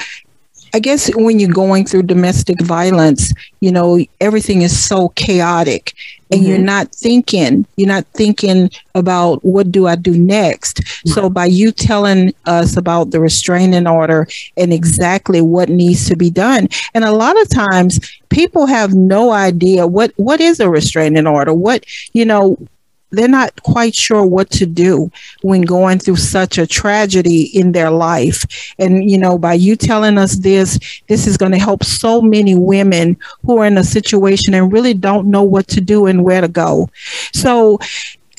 I 0.73 0.79
guess 0.79 1.09
when 1.15 1.39
you're 1.39 1.49
going 1.49 1.85
through 1.85 2.03
domestic 2.03 2.61
violence, 2.61 3.33
you 3.61 3.71
know, 3.71 4.03
everything 4.19 4.61
is 4.61 4.77
so 4.77 5.09
chaotic 5.09 5.93
and 6.31 6.41
mm-hmm. 6.41 6.49
you're 6.49 6.59
not 6.59 6.93
thinking, 6.93 7.65
you're 7.77 7.87
not 7.87 8.05
thinking 8.13 8.69
about 8.95 9.43
what 9.43 9.71
do 9.71 9.87
I 9.87 9.95
do 9.95 10.17
next. 10.17 10.77
Mm-hmm. 10.77 11.09
So 11.09 11.29
by 11.29 11.45
you 11.45 11.71
telling 11.71 12.33
us 12.45 12.75
about 12.77 13.11
the 13.11 13.19
restraining 13.19 13.87
order 13.87 14.27
and 14.57 14.73
exactly 14.73 15.41
what 15.41 15.69
needs 15.69 16.07
to 16.09 16.15
be 16.15 16.29
done. 16.29 16.67
And 16.93 17.03
a 17.03 17.11
lot 17.11 17.39
of 17.41 17.49
times 17.49 17.99
people 18.29 18.65
have 18.65 18.93
no 18.93 19.31
idea 19.31 19.87
what 19.87 20.11
what 20.17 20.41
is 20.41 20.59
a 20.59 20.69
restraining 20.69 21.27
order. 21.27 21.53
What, 21.53 21.85
you 22.13 22.25
know, 22.25 22.57
they're 23.11 23.27
not 23.27 23.61
quite 23.63 23.95
sure 23.95 24.25
what 24.25 24.49
to 24.51 24.65
do 24.65 25.11
when 25.41 25.61
going 25.61 25.99
through 25.99 26.17
such 26.17 26.57
a 26.57 26.67
tragedy 26.67 27.43
in 27.57 27.71
their 27.71 27.89
life. 27.89 28.45
And, 28.79 29.09
you 29.09 29.17
know, 29.17 29.37
by 29.37 29.53
you 29.53 29.75
telling 29.75 30.17
us 30.17 30.35
this, 30.37 30.79
this 31.07 31.27
is 31.27 31.37
going 31.37 31.53
to 31.53 31.59
help 31.59 31.83
so 31.83 32.21
many 32.21 32.55
women 32.55 33.17
who 33.45 33.59
are 33.59 33.65
in 33.65 33.77
a 33.77 33.83
situation 33.83 34.53
and 34.53 34.71
really 34.71 34.93
don't 34.93 35.27
know 35.27 35.43
what 35.43 35.67
to 35.69 35.81
do 35.81 36.05
and 36.05 36.23
where 36.23 36.41
to 36.41 36.47
go. 36.47 36.89
So, 37.33 37.79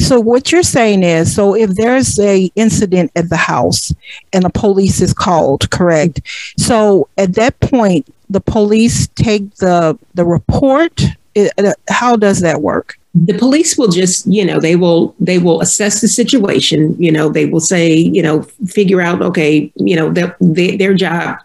so 0.00 0.20
what 0.20 0.52
you're 0.52 0.62
saying 0.62 1.02
is, 1.02 1.34
so 1.34 1.56
if 1.56 1.70
there's 1.70 2.18
a 2.20 2.50
incident 2.54 3.10
at 3.16 3.30
the 3.30 3.36
house 3.36 3.92
and 4.32 4.44
the 4.44 4.50
police 4.50 5.00
is 5.00 5.12
called, 5.12 5.70
correct? 5.70 6.20
So 6.56 7.08
at 7.18 7.34
that 7.34 7.58
point, 7.60 8.06
the 8.30 8.40
police 8.40 9.08
take 9.08 9.56
the 9.56 9.98
the 10.14 10.24
report. 10.24 11.02
It, 11.34 11.52
how 11.88 12.16
does 12.16 12.40
that 12.40 12.60
work? 12.60 12.98
The 13.26 13.38
police 13.38 13.78
will 13.78 13.88
just 13.88 14.26
you 14.26 14.44
know 14.44 14.60
they 14.60 14.76
will 14.76 15.14
they 15.18 15.38
will 15.38 15.60
assess 15.60 16.00
the 16.00 16.08
situation 16.08 16.94
you 17.02 17.10
know 17.10 17.28
they 17.28 17.46
will 17.46 17.60
say 17.60 17.94
you 17.94 18.22
know 18.22 18.42
figure 18.66 19.00
out 19.00 19.22
okay 19.22 19.72
you 19.76 19.96
know 19.96 20.10
their, 20.12 20.36
their 20.40 20.94
job 20.94 21.38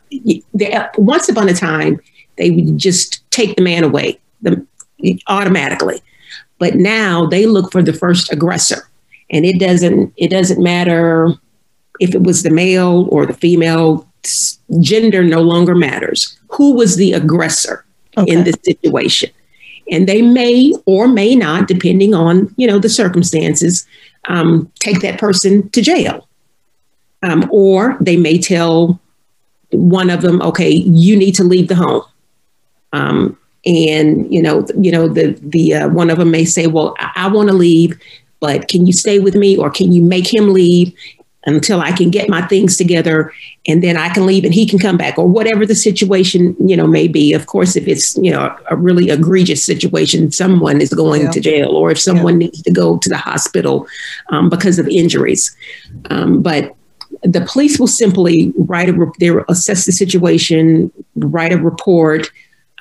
they, 0.53 0.85
once 0.97 1.29
upon 1.29 1.47
a 1.47 1.53
time 1.53 1.99
they 2.37 2.51
would 2.51 2.77
just 2.77 3.29
take 3.31 3.55
the 3.55 3.61
man 3.61 3.83
away 3.83 4.19
the, 4.41 4.65
automatically. 5.27 6.01
But 6.59 6.75
now 6.75 7.25
they 7.25 7.45
look 7.45 7.71
for 7.71 7.81
the 7.81 7.93
first 7.93 8.31
aggressor. 8.31 8.89
And 9.29 9.45
it 9.45 9.59
doesn't 9.59 10.13
it 10.15 10.29
doesn't 10.29 10.61
matter 10.61 11.33
if 11.99 12.13
it 12.13 12.23
was 12.23 12.43
the 12.43 12.49
male 12.49 13.07
or 13.11 13.25
the 13.25 13.33
female 13.33 14.07
gender 14.79 15.23
no 15.23 15.41
longer 15.41 15.75
matters. 15.75 16.37
Who 16.49 16.73
was 16.73 16.97
the 16.97 17.13
aggressor 17.13 17.85
okay. 18.17 18.31
in 18.31 18.43
this 18.43 18.57
situation 18.63 19.31
and 19.91 20.07
they 20.07 20.21
may 20.21 20.73
or 20.85 21.07
may 21.07 21.35
not, 21.35 21.67
depending 21.67 22.13
on 22.13 22.53
you 22.57 22.67
know 22.67 22.79
the 22.79 22.89
circumstances, 22.89 23.85
um, 24.27 24.71
take 24.79 25.01
that 25.01 25.19
person 25.19 25.69
to 25.69 25.81
jail, 25.81 26.27
um, 27.21 27.47
or 27.51 27.97
they 27.99 28.17
may 28.17 28.37
tell 28.37 28.99
one 29.71 30.09
of 30.09 30.21
them, 30.21 30.41
okay, 30.41 30.69
you 30.69 31.17
need 31.17 31.35
to 31.35 31.43
leave 31.43 31.67
the 31.67 31.75
home. 31.75 32.03
Um, 32.93 33.37
and 33.65 34.31
you 34.31 34.41
know, 34.41 34.65
you 34.77 34.91
know, 34.91 35.07
the 35.07 35.31
the 35.41 35.73
uh, 35.73 35.89
one 35.89 36.09
of 36.09 36.17
them 36.17 36.31
may 36.31 36.45
say, 36.45 36.67
well, 36.67 36.95
I, 36.99 37.11
I 37.15 37.27
want 37.27 37.49
to 37.49 37.55
leave, 37.55 37.99
but 38.39 38.67
can 38.67 38.85
you 38.85 38.93
stay 38.93 39.19
with 39.19 39.35
me, 39.35 39.57
or 39.57 39.69
can 39.69 39.91
you 39.91 40.01
make 40.01 40.33
him 40.33 40.53
leave? 40.53 40.93
Until 41.45 41.81
I 41.81 41.91
can 41.91 42.09
get 42.09 42.29
my 42.29 42.41
things 42.47 42.77
together 42.77 43.33
and 43.67 43.83
then 43.83 43.97
I 43.97 44.09
can 44.09 44.25
leave 44.25 44.45
and 44.45 44.53
he 44.53 44.65
can 44.65 44.79
come 44.79 44.97
back 44.97 45.17
or 45.17 45.27
whatever 45.27 45.65
the 45.65 45.75
situation, 45.75 46.55
you 46.65 46.75
know, 46.77 46.87
may 46.87 47.07
be. 47.07 47.33
Of 47.33 47.47
course, 47.47 47.75
if 47.75 47.87
it's, 47.87 48.17
you 48.17 48.31
know, 48.31 48.55
a 48.69 48.75
really 48.75 49.09
egregious 49.09 49.63
situation, 49.63 50.31
someone 50.31 50.79
is 50.81 50.93
going 50.93 51.23
yeah. 51.23 51.31
to 51.31 51.39
jail 51.39 51.69
or 51.69 51.91
if 51.91 51.99
someone 51.99 52.39
yeah. 52.39 52.47
needs 52.47 52.61
to 52.63 52.71
go 52.71 52.97
to 52.97 53.09
the 53.09 53.17
hospital 53.17 53.87
um, 54.29 54.49
because 54.49 54.79
of 54.79 54.87
injuries. 54.87 55.55
Um, 56.09 56.41
but 56.41 56.75
the 57.23 57.41
police 57.41 57.79
will 57.79 57.87
simply 57.87 58.53
write 58.57 58.89
a, 58.89 59.11
they 59.19 59.31
will 59.31 59.45
assess 59.49 59.85
the 59.85 59.91
situation, 59.91 60.91
write 61.15 61.53
a 61.53 61.57
report, 61.57 62.31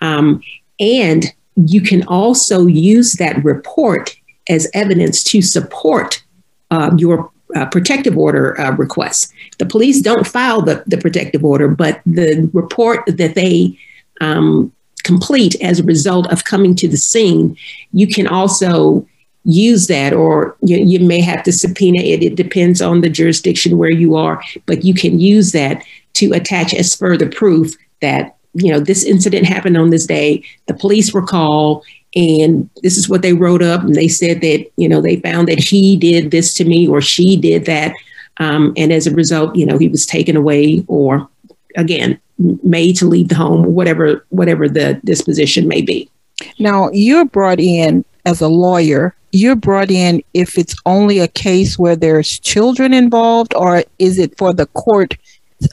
um, 0.00 0.42
and 0.81 1.26
you 1.57 1.81
can 1.81 2.02
also 2.04 2.66
use 2.66 3.12
that 3.14 3.45
report 3.45 4.16
as 4.49 4.69
evidence 4.75 5.23
to 5.23 5.42
support 5.42 6.23
uh, 6.71 6.90
your 6.97 7.31
uh, 7.54 7.66
protective 7.66 8.16
order 8.16 8.59
uh, 8.61 8.73
requests. 8.73 9.32
The 9.59 9.66
police 9.66 10.00
don't 10.00 10.26
file 10.26 10.62
the, 10.62 10.82
the 10.87 10.99
protective 10.99 11.44
order, 11.44 11.68
but 11.68 12.00
the 12.06 12.50
report 12.52 13.00
that 13.06 13.35
they 13.35 13.78
um, 14.21 14.73
complete 15.04 15.61
as 15.62 15.80
a 15.80 15.85
result 15.85 16.30
of 16.32 16.44
coming 16.44 16.75
to 16.76 16.88
the 16.88 16.97
scene, 16.97 17.56
you 17.92 18.06
can 18.06 18.26
also 18.26 19.06
use 19.44 19.88
that, 19.88 20.12
or 20.12 20.56
you, 20.62 20.76
you 20.78 21.00
may 21.00 21.21
have 21.21 21.42
to 21.42 21.52
subpoena 21.52 22.00
it. 22.00 22.23
It 22.23 22.37
depends 22.37 22.80
on 22.80 23.00
the 23.00 23.11
jurisdiction 23.11 23.76
where 23.76 23.92
you 23.92 24.14
are, 24.14 24.40
but 24.66 24.85
you 24.85 24.94
can 24.94 25.18
use 25.18 25.52
that 25.52 25.85
to 26.14 26.32
attach 26.32 26.73
as 26.75 26.94
further 26.94 27.28
proof 27.28 27.75
that 28.00 28.37
you 28.54 28.71
know, 28.71 28.80
this 28.80 29.04
incident 29.04 29.47
happened 29.47 29.76
on 29.76 29.90
this 29.90 30.06
day. 30.06 30.44
The 30.66 30.75
police 30.75 31.12
were 31.12 31.26
called, 31.26 31.85
and 32.14 32.69
this 32.83 32.97
is 32.97 33.09
what 33.09 33.23
they 33.23 33.33
wrote 33.33 33.62
up. 33.62 33.83
And 33.83 33.95
they 33.95 34.09
said 34.09 34.40
that, 34.42 34.71
you 34.76 34.88
know, 34.88 35.00
they 35.00 35.16
found 35.16 35.49
that 35.49 35.59
he 35.59 35.97
did 35.97 36.31
this 36.31 36.54
to 36.54 36.64
me 36.64 36.87
or 36.87 37.00
she 37.00 37.37
did 37.37 37.64
that. 37.66 37.95
Um, 38.38 38.73
and 38.76 38.92
as 38.92 39.07
a 39.07 39.14
result, 39.14 39.57
you 39.57 39.66
know, 39.66 39.78
he 39.78 39.88
was 39.88 40.07
taken 40.07 40.37
away 40.37 40.85
or 40.88 41.28
again, 41.76 42.21
made 42.62 42.97
to 42.97 43.07
leave 43.07 43.28
the 43.28 43.35
home, 43.35 43.64
whatever, 43.75 44.26
whatever 44.31 44.69
the 44.69 45.00
disposition 45.04 45.69
may 45.69 45.83
be. 45.83 46.11
Now, 46.59 46.90
you're 46.92 47.25
brought 47.25 47.61
in 47.61 48.04
as 48.25 48.40
a 48.40 48.49
lawyer. 48.49 49.14
You're 49.33 49.57
brought 49.57 49.90
in 49.90 50.23
if 50.35 50.59
it's 50.59 50.75
only 50.85 51.19
a 51.19 51.28
case 51.28 51.78
where 51.78 51.97
there's 51.97 52.38
children 52.38 52.92
involved, 52.92 53.54
or 53.54 53.85
is 53.99 54.19
it 54.19 54.37
for 54.37 54.52
the 54.52 54.66
court, 54.66 55.16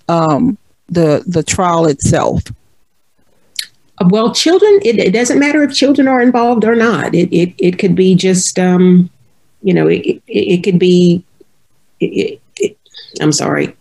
um, 0.08 0.58
the 0.88 1.24
the 1.28 1.44
trial 1.44 1.86
itself? 1.86 2.44
Well, 4.06 4.34
children. 4.34 4.80
It, 4.84 4.98
it, 4.98 5.12
doesn't 5.12 5.40
matter 5.40 5.62
if 5.64 5.74
children 5.74 6.08
are 6.08 6.22
involved 6.22 6.64
or 6.64 6.76
not. 6.76 7.14
It 7.14 7.34
it, 7.36 7.54
it 7.58 7.80
could 7.80 7.96
be 7.96 8.16
just, 8.16 8.58
um, 8.58 9.10
you 9.62 9.74
know, 9.74 9.88
it, 9.88 10.22
it, 10.28 10.64
could 10.64 10.80
be. 10.80 11.24
I'm 13.20 13.32
sorry. 13.32 13.76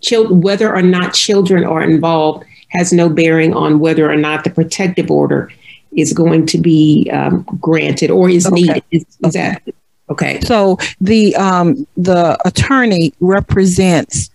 Children, 0.00 0.40
whether 0.40 0.74
or 0.74 0.82
not 0.82 1.14
children 1.14 1.64
are 1.64 1.82
involved 1.82 2.44
has 2.70 2.92
no 2.92 3.08
bearing 3.08 3.54
on 3.54 3.78
whether 3.78 4.10
or 4.10 4.16
not 4.16 4.42
the 4.42 4.50
protective 4.50 5.10
order 5.10 5.52
is 5.96 6.12
going 6.12 6.46
to 6.46 6.58
be 6.58 7.08
um, 7.12 7.42
granted 7.60 8.10
or 8.10 8.28
is 8.28 8.46
okay. 8.46 8.54
needed. 8.54 8.82
Is, 8.90 9.02
is 9.02 9.16
okay. 9.24 9.38
that 9.38 9.74
okay? 10.10 10.40
So 10.40 10.78
the 11.00 11.36
um, 11.36 11.86
the 11.96 12.36
attorney 12.44 13.12
represents 13.20 14.28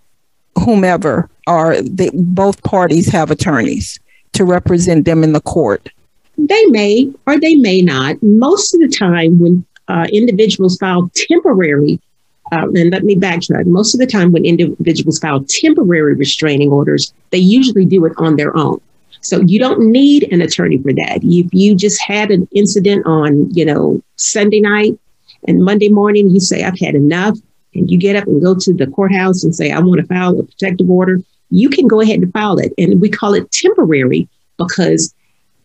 whomever, 0.58 1.30
or 1.48 1.82
they, 1.82 2.10
both 2.14 2.64
parties 2.64 3.10
have 3.10 3.30
attorneys 3.30 4.00
to 4.42 4.46
represent 4.46 5.06
them 5.06 5.24
in 5.24 5.34
the 5.34 5.42
court. 5.42 5.90
They 6.38 6.66
may 6.68 7.14
or 7.28 7.40
they 7.40 7.56
may 7.56 7.82
not. 7.82 8.22
Most 8.24 8.74
of 8.74 8.82
the 8.82 8.88
time, 8.90 9.40
when 9.40 9.64
uh, 9.88 10.08
individuals 10.12 10.78
file 10.78 11.12
temporary 11.14 12.00
uh, 12.52 12.68
and 12.76 12.92
let 12.92 13.04
me 13.04 13.16
backtrack. 13.16 13.66
Most 13.66 13.94
of 13.94 14.00
the 14.00 14.08
time, 14.08 14.32
when 14.32 14.46
individuals 14.46 15.20
file 15.20 15.46
temporary 15.48 16.16
restraining 16.16 16.72
orders, 16.72 17.14
they 17.30 17.38
usually 17.38 17.86
do 17.86 18.04
it 18.06 18.14
on 18.18 18.36
their 18.36 18.56
own. 18.58 18.82
So 19.22 19.42
you 19.42 19.60
don't 19.60 19.92
need 19.92 20.24
an 20.34 20.42
attorney 20.42 20.80
for 20.80 20.92
that. 20.94 21.20
If 21.22 21.54
you 21.54 21.76
just 21.76 22.02
had 22.02 22.32
an 22.32 22.48
incident 22.54 23.06
on, 23.06 23.50
you 23.54 23.64
know, 23.64 24.02
Sunday 24.16 24.60
night 24.60 25.00
and 25.48 25.64
Monday 25.64 25.90
morning, 25.90 26.30
you 26.32 26.40
say, 26.40 26.64
I've 26.64 26.80
had 26.80 26.96
enough, 26.96 27.38
and 27.76 27.90
you 27.90 27.98
get 27.98 28.16
up 28.16 28.28
and 28.28 28.42
go 28.42 28.56
to 28.56 28.74
the 28.74 28.88
courthouse 28.88 29.44
and 29.44 29.56
say, 29.56 29.72
I 29.72 29.80
want 29.80 30.02
to 30.02 30.08
file 30.08 30.38
a 30.40 30.44
protective 30.44 30.90
order, 30.90 31.20
you 31.52 31.70
can 31.70 31.88
go 31.88 32.02
ahead 32.02 32.20
and 32.20 32.34
file 32.34 32.58
it. 32.58 32.74
And 32.78 33.00
we 33.00 33.10
call 33.10 33.34
it 33.34 33.52
temporary 33.52 34.28
because, 34.58 35.14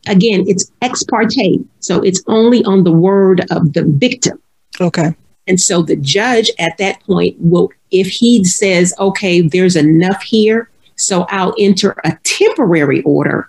again, 0.06 0.44
it's 0.46 0.70
ex 0.82 1.02
parte. 1.04 1.64
So 1.80 2.02
it's 2.02 2.22
only 2.26 2.64
on 2.64 2.84
the 2.84 2.92
word 2.92 3.46
of 3.50 3.72
the 3.72 3.84
victim. 3.84 4.40
Okay. 4.80 5.14
And 5.46 5.60
so 5.60 5.82
the 5.82 5.96
judge 5.96 6.50
at 6.58 6.76
that 6.78 7.00
point 7.04 7.36
will, 7.38 7.70
if 7.90 8.08
he 8.08 8.44
says, 8.44 8.92
okay, 8.98 9.40
there's 9.40 9.76
enough 9.76 10.22
here, 10.22 10.68
so 10.96 11.22
I'll 11.28 11.54
enter 11.58 11.94
a 12.04 12.18
temporary 12.24 13.02
order 13.02 13.48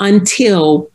until 0.00 0.90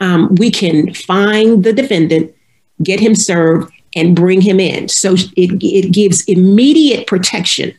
um, 0.00 0.34
we 0.34 0.50
can 0.50 0.92
find 0.92 1.62
the 1.62 1.72
defendant, 1.72 2.34
get 2.82 2.98
him 2.98 3.14
served, 3.14 3.72
and 3.94 4.16
bring 4.16 4.40
him 4.40 4.58
in. 4.58 4.88
So 4.88 5.12
it, 5.14 5.62
it 5.62 5.92
gives 5.92 6.24
immediate 6.24 7.06
protection 7.06 7.74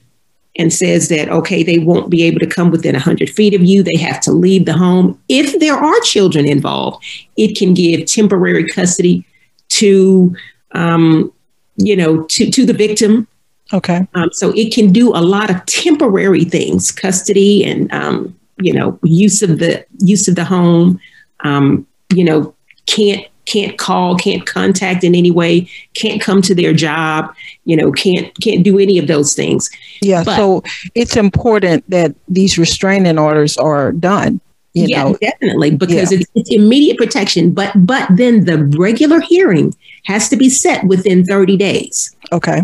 and 0.58 0.72
says 0.72 1.10
that, 1.10 1.30
okay, 1.30 1.64
they 1.64 1.80
won't 1.80 2.10
be 2.10 2.24
able 2.24 2.40
to 2.40 2.48
come 2.48 2.70
within 2.70 2.94
100 2.94 3.30
feet 3.30 3.54
of 3.54 3.64
you. 3.64 3.84
They 3.84 4.00
have 4.02 4.22
to 4.22 4.32
leave 4.32 4.66
the 4.66 4.74
home. 4.74 5.20
If 5.28 5.60
there 5.60 5.76
are 5.76 6.00
children 6.02 6.48
involved, 6.48 7.04
it 7.38 7.58
can 7.58 7.74
give 7.74 8.06
temporary 8.06 8.68
custody 8.68 9.26
to, 9.70 10.36
um, 10.74 11.34
you 11.78 11.96
know, 11.96 12.24
to, 12.24 12.52
to 12.52 12.66
the 12.66 12.74
victim 12.74 13.28
Okay. 13.74 14.08
Um, 14.14 14.30
so 14.32 14.52
it 14.56 14.74
can 14.74 14.92
do 14.92 15.10
a 15.16 15.22
lot 15.22 15.50
of 15.50 15.66
temporary 15.66 16.44
things, 16.44 16.92
custody 16.92 17.66
and 17.66 17.92
um, 17.92 18.38
you 18.58 18.72
know 18.72 19.00
use 19.04 19.42
of 19.42 19.60
the 19.60 19.86
use 20.00 20.28
of 20.28 20.36
the 20.36 20.46
home. 20.46 21.00
Um, 21.42 21.88
you 22.14 22.24
know, 22.24 22.54
can't 22.86 23.26
can't 23.46 23.78
call, 23.78 24.18
can't 24.18 24.46
contact 24.46 25.04
in 25.04 25.16
any 25.16 25.32
way, 25.32 25.70
can't 25.94 26.22
come 26.22 26.42
to 26.44 26.56
their 26.56 26.74
job. 26.74 27.34
You 27.66 27.76
know, 27.78 27.92
can't 27.92 28.34
can't 28.42 28.64
do 28.64 28.80
any 28.80 28.98
of 28.98 29.08
those 29.08 29.34
things. 29.34 29.70
Yeah. 30.02 30.24
But, 30.24 30.38
so 30.38 30.64
it's 30.96 31.16
important 31.16 31.90
that 31.90 32.16
these 32.28 32.58
restraining 32.58 33.20
orders 33.20 33.58
are 33.58 33.92
done. 33.92 34.40
You 34.74 34.88
yeah, 34.90 35.04
know. 35.04 35.18
definitely, 35.22 35.76
because 35.76 36.12
yeah. 36.12 36.20
it's, 36.20 36.32
it's 36.34 36.52
immediate 36.52 36.98
protection. 36.98 37.54
But 37.54 37.74
but 37.76 38.08
then 38.16 38.46
the 38.46 38.66
regular 38.78 39.20
hearing 39.20 39.76
has 40.06 40.30
to 40.30 40.36
be 40.36 40.50
set 40.50 40.84
within 40.86 41.26
30 41.26 41.58
days. 41.58 42.16
Okay 42.32 42.64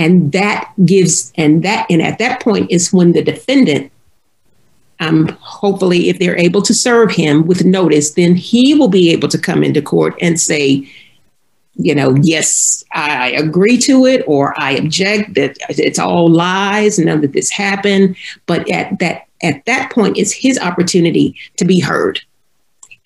and 0.00 0.32
that 0.32 0.72
gives 0.86 1.30
and 1.36 1.62
that 1.62 1.86
and 1.90 2.00
at 2.00 2.18
that 2.18 2.40
point 2.40 2.70
is 2.70 2.90
when 2.90 3.12
the 3.12 3.22
defendant 3.22 3.92
um, 5.00 5.28
hopefully 5.40 6.08
if 6.08 6.18
they're 6.18 6.38
able 6.38 6.62
to 6.62 6.74
serve 6.74 7.10
him 7.10 7.46
with 7.46 7.64
notice 7.64 8.12
then 8.12 8.34
he 8.34 8.74
will 8.74 8.88
be 8.88 9.10
able 9.10 9.28
to 9.28 9.38
come 9.38 9.64
into 9.64 9.82
court 9.82 10.14
and 10.20 10.40
say 10.40 10.88
you 11.74 11.94
know 11.94 12.14
yes 12.22 12.84
i 12.92 13.30
agree 13.32 13.78
to 13.78 14.04
it 14.04 14.22
or 14.26 14.58
i 14.60 14.72
object 14.72 15.34
that 15.34 15.56
it's 15.70 15.98
all 15.98 16.28
lies 16.28 16.98
none 16.98 17.24
of 17.24 17.32
this 17.32 17.50
happened. 17.50 18.16
But 18.46 18.68
at 18.70 18.98
that 18.98 19.26
at 19.42 19.64
that 19.66 19.92
point 19.92 20.18
it's 20.18 20.32
his 20.32 20.58
opportunity 20.58 21.34
to 21.56 21.64
be 21.64 21.80
heard. 21.80 22.20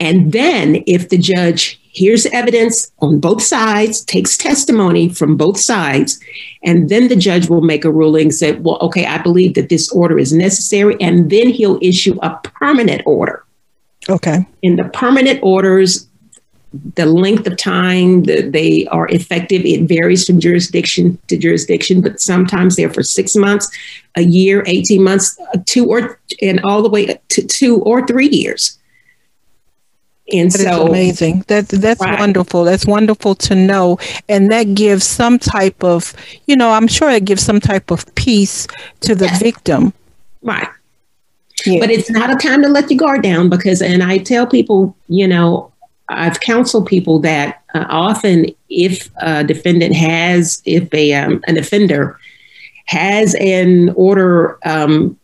And 0.01 0.33
then 0.33 0.83
if 0.87 1.09
the 1.09 1.19
judge 1.19 1.81
hears 1.95 2.27
evidence 2.27 2.93
on 2.99 3.21
both 3.21 3.43
sides, 3.43 4.05
takes 4.05 4.37
testimony 4.37 5.09
from 5.09 5.37
both 5.37 5.59
sides, 5.59 6.21
and 6.63 6.89
then 6.89 7.09
the 7.09 7.17
judge 7.17 7.49
will 7.49 7.61
make 7.61 7.85
a 7.85 7.91
ruling, 7.91 8.31
say, 8.31 8.53
well, 8.53 8.79
okay, 8.81 9.07
I 9.07 9.19
believe 9.19 9.55
that 9.55 9.69
this 9.69 9.91
order 9.93 10.19
is 10.19 10.33
necessary, 10.33 10.97
and 11.01 11.31
then 11.31 11.49
he'll 11.49 11.79
issue 11.81 12.19
a 12.23 12.37
permanent 12.43 13.03
order. 13.07 13.45
Okay. 14.09 14.47
In 14.63 14.77
the 14.77 14.85
permanent 14.85 15.41
orders, 15.43 16.07
the 16.97 17.07
length 17.07 17.47
of 17.47 17.57
time 17.57 18.25
that 18.25 18.51
they 18.53 18.87
are 18.89 19.07
effective, 19.09 19.65
it 19.65 19.89
varies 19.89 20.27
from 20.27 20.41
jurisdiction 20.41 21.17
to 21.29 21.37
jurisdiction, 21.37 22.01
but 22.01 22.21
sometimes 22.21 22.75
they're 22.75 22.93
for 22.93 23.03
six 23.05 23.37
months, 23.37 23.71
a 24.17 24.23
year, 24.23 24.65
18 24.67 25.03
months, 25.03 25.39
uh, 25.55 25.59
two 25.67 25.87
or 25.87 26.19
and 26.43 26.61
all 26.65 26.83
the 26.83 26.89
way 26.89 27.19
to 27.29 27.47
two 27.47 27.81
or 27.83 28.05
three 28.07 28.29
years. 28.29 28.79
And 30.33 30.51
that 30.53 30.59
so 30.59 30.87
amazing. 30.87 31.45
That 31.49 31.69
that's 31.69 32.01
right. 32.01 32.19
wonderful. 32.19 32.65
That's 32.65 32.87
wonderful 32.87 33.35
to 33.37 33.55
know. 33.55 33.99
And 34.29 34.51
that 34.51 34.75
gives 34.75 35.05
some 35.05 35.39
type 35.39 35.85
of, 35.85 36.15
you 36.47 36.57
know, 36.57 36.71
I'm 36.71 36.89
sure 36.89 37.11
it 37.11 37.27
gives 37.27 37.43
some 37.43 37.61
type 37.61 37.91
of 37.91 38.13
peace 38.15 38.67
to 39.01 39.15
the 39.15 39.27
yes. 39.27 39.43
victim. 39.43 39.93
Right. 40.43 40.69
Yeah. 41.67 41.81
But 41.81 41.91
it's 41.91 42.11
not 42.11 42.31
a 42.31 42.37
time 42.37 42.63
to 42.63 42.69
let 42.69 42.91
your 42.91 42.99
guard 42.99 43.23
down 43.23 43.51
because, 43.51 43.83
and 43.83 44.03
I 44.03 44.19
tell 44.19 44.47
people, 44.47 44.97
you 45.09 45.29
know, 45.29 45.71
I've 46.09 46.41
counseled 46.41 46.87
people 46.87 47.19
that 47.21 47.63
uh, 47.75 47.85
often 47.89 48.47
if 48.71 49.11
a 49.21 49.45
defendant 49.45 49.95
has, 49.95 50.63
if 50.65 50.93
a 50.93 51.13
um, 51.15 51.43
an 51.47 51.59
offender 51.59 52.19
has 52.87 53.35
an 53.37 53.91
order 53.91 54.59
um, 54.65 55.19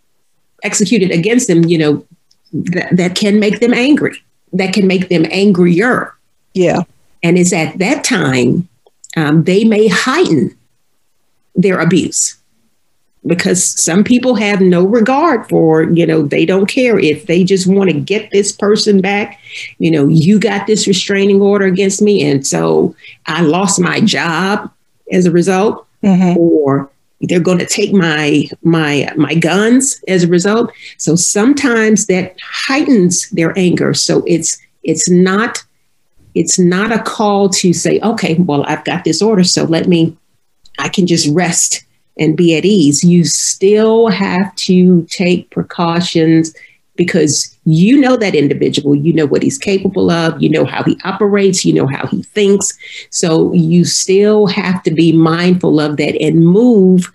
executed 0.63 1.11
against 1.11 1.49
them, 1.49 1.65
you 1.65 1.79
know, 1.79 2.07
that, 2.53 2.97
that 2.97 3.15
can 3.15 3.41
make 3.41 3.61
them 3.61 3.73
angry 3.73 4.23
that 4.53 4.75
can 4.75 4.87
make 4.87 5.09
them 5.09 5.27
angrier. 5.31 6.15
Yeah. 6.55 6.83
And 7.23 7.39
it's 7.39 7.53
at 7.53 7.79
that 7.79 8.05
time 8.05 8.69
um, 9.17 9.45
they 9.45 9.65
may 9.65 9.89
heighten 9.89 10.57
their 11.55 11.81
abuse 11.81 12.37
because 13.27 13.63
some 13.65 14.03
people 14.03 14.35
have 14.35 14.61
no 14.61 14.85
regard 14.85 15.49
for, 15.49 15.83
you 15.83 16.07
know, 16.07 16.23
they 16.23 16.47
don't 16.47 16.67
care 16.67 16.99
if 16.99 17.27
they 17.27 17.45
just 17.45 17.67
want 17.67 17.91
to 17.91 18.01
get 18.01 18.31
this 18.31 18.51
person 18.51 19.01
back. 19.01 19.39
You 19.79 19.91
know, 19.91 20.09
you 20.09 20.39
got 20.39 20.67
this 20.67 20.87
restraining 20.87 21.41
order 21.41 21.67
against 21.67 22.01
me. 22.01 22.25
And 22.25 22.47
so 22.47 22.95
I 23.27 23.43
lost 23.43 23.79
my 23.79 24.01
job 24.01 24.71
as 25.13 25.27
a 25.27 25.31
result. 25.31 25.87
Mm-hmm. 26.03 26.39
Or 26.39 26.91
they're 27.23 27.41
going 27.41 27.59
to 27.59 27.67
take 27.67 27.93
my 27.93 28.45
my 28.63 29.13
my 29.17 29.35
guns 29.35 30.03
as 30.09 30.25
a 30.25 30.29
result. 30.29 30.73
So 30.99 31.17
sometimes 31.17 32.07
that 32.07 32.37
heightens 32.43 33.29
their 33.31 33.57
anger. 33.59 33.95
So 33.95 34.23
it's 34.27 34.59
it's 34.83 35.09
not 35.09 35.63
it's 36.35 36.59
not 36.59 36.93
a 36.93 37.03
call 37.03 37.49
to 37.49 37.73
say 37.73 37.99
okay 38.01 38.35
well 38.35 38.65
i've 38.67 38.85
got 38.85 39.03
this 39.03 39.21
order 39.21 39.43
so 39.43 39.65
let 39.65 39.89
me 39.89 40.17
i 40.79 40.89
can 40.89 41.05
just 41.05 41.29
rest 41.35 41.85
and 42.21 42.37
be 42.37 42.55
at 42.57 42.65
ease. 42.65 43.03
You 43.03 43.25
still 43.25 44.09
have 44.09 44.55
to 44.57 45.05
take 45.07 45.51
precautions 45.51 46.55
because 47.01 47.57
you 47.65 47.99
know 47.99 48.15
that 48.15 48.35
individual, 48.35 48.95
you 48.95 49.11
know 49.11 49.25
what 49.25 49.43
he's 49.43 49.57
capable 49.57 50.11
of, 50.11 50.39
you 50.43 50.51
know 50.51 50.67
how 50.67 50.83
he 50.83 50.99
operates, 51.03 51.65
you 51.65 51.73
know 51.73 51.87
how 51.87 52.07
he 52.09 52.23
thinks. 52.23 52.77
So 53.09 53.55
you 53.55 53.87
still 53.87 54.47
have 54.49 54.83
to 54.83 54.91
be 54.91 55.11
mindful 55.11 55.81
of 55.81 55.97
that 55.97 56.15
and 56.21 56.45
move, 56.45 57.11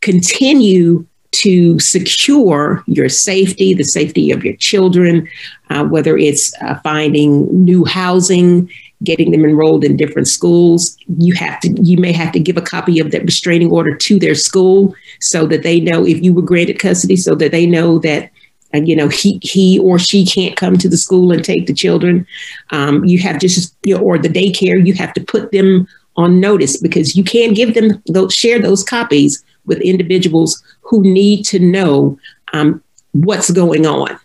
continue 0.00 1.04
to 1.32 1.78
secure 1.78 2.82
your 2.86 3.10
safety, 3.10 3.74
the 3.74 3.84
safety 3.84 4.30
of 4.30 4.42
your 4.42 4.56
children, 4.56 5.28
uh, 5.68 5.84
whether 5.84 6.16
it's 6.16 6.54
uh, 6.62 6.80
finding 6.80 7.46
new 7.62 7.84
housing, 7.84 8.70
getting 9.04 9.30
them 9.30 9.44
enrolled 9.44 9.84
in 9.84 9.94
different 9.94 10.26
schools. 10.26 10.96
You 11.18 11.34
have 11.34 11.60
to, 11.60 11.68
you 11.82 11.98
may 11.98 12.12
have 12.12 12.32
to 12.32 12.40
give 12.40 12.56
a 12.56 12.62
copy 12.62 12.98
of 12.98 13.10
that 13.10 13.24
restraining 13.24 13.70
order 13.70 13.94
to 13.94 14.18
their 14.18 14.34
school 14.34 14.94
so 15.20 15.46
that 15.48 15.64
they 15.64 15.80
know 15.80 16.06
if 16.06 16.22
you 16.22 16.32
were 16.32 16.40
granted 16.40 16.78
custody, 16.78 17.16
so 17.16 17.34
that 17.34 17.52
they 17.52 17.66
know 17.66 17.98
that 17.98 18.30
and 18.72 18.88
you 18.88 18.96
know 18.96 19.08
he 19.08 19.38
he 19.42 19.78
or 19.78 19.98
she 19.98 20.24
can't 20.24 20.56
come 20.56 20.76
to 20.78 20.88
the 20.88 20.96
school 20.96 21.32
and 21.32 21.44
take 21.44 21.66
the 21.66 21.74
children. 21.74 22.26
Um, 22.70 23.04
you 23.04 23.18
have 23.20 23.40
just 23.40 23.74
you 23.84 23.96
know, 23.96 24.02
or 24.02 24.18
the 24.18 24.28
daycare 24.28 24.84
you 24.84 24.94
have 24.94 25.12
to 25.14 25.24
put 25.24 25.52
them 25.52 25.88
on 26.16 26.40
notice 26.40 26.76
because 26.80 27.16
you 27.16 27.24
can't 27.24 27.54
give 27.54 27.74
them 27.74 28.02
those 28.06 28.34
share 28.34 28.58
those 28.58 28.84
copies 28.84 29.42
with 29.66 29.80
individuals 29.80 30.62
who 30.80 31.02
need 31.02 31.44
to 31.44 31.58
know 31.58 32.18
um, 32.52 32.82
what's 33.12 33.50
going 33.50 33.86
on. 33.86 34.18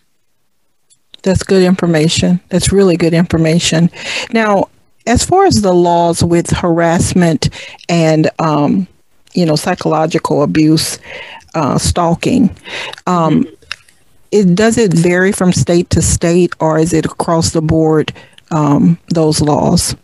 That's 1.22 1.42
good 1.42 1.62
information. 1.62 2.40
That's 2.48 2.72
really 2.72 2.96
good 2.96 3.14
information. 3.14 3.90
Now 4.32 4.68
as 5.06 5.24
far 5.24 5.44
as 5.44 5.56
the 5.56 5.72
laws 5.72 6.24
with 6.24 6.50
harassment 6.50 7.50
and 7.88 8.30
um, 8.38 8.86
you 9.32 9.46
know 9.46 9.56
psychological 9.56 10.42
abuse 10.42 10.98
uh, 11.54 11.78
stalking 11.78 12.50
um, 13.06 13.44
mm-hmm 13.44 13.54
it 14.34 14.56
does 14.56 14.76
it 14.76 14.92
vary 14.92 15.30
from 15.30 15.52
state 15.52 15.90
to 15.90 16.02
state, 16.02 16.52
or 16.58 16.76
is 16.76 16.92
it 16.92 17.06
across 17.06 17.50
the 17.50 17.62
board? 17.62 18.12
Um, 18.50 18.98
those 19.14 19.40
laws. 19.40 19.94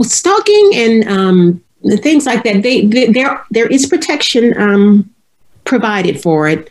Stalking 0.00 0.70
and 0.74 1.08
um, 1.08 1.64
things 2.02 2.26
like 2.26 2.42
that. 2.42 2.64
They, 2.64 2.84
they, 2.84 3.06
there 3.12 3.44
there 3.50 3.68
is 3.68 3.86
protection 3.86 4.60
um, 4.60 5.08
provided 5.64 6.20
for 6.20 6.48
it. 6.48 6.70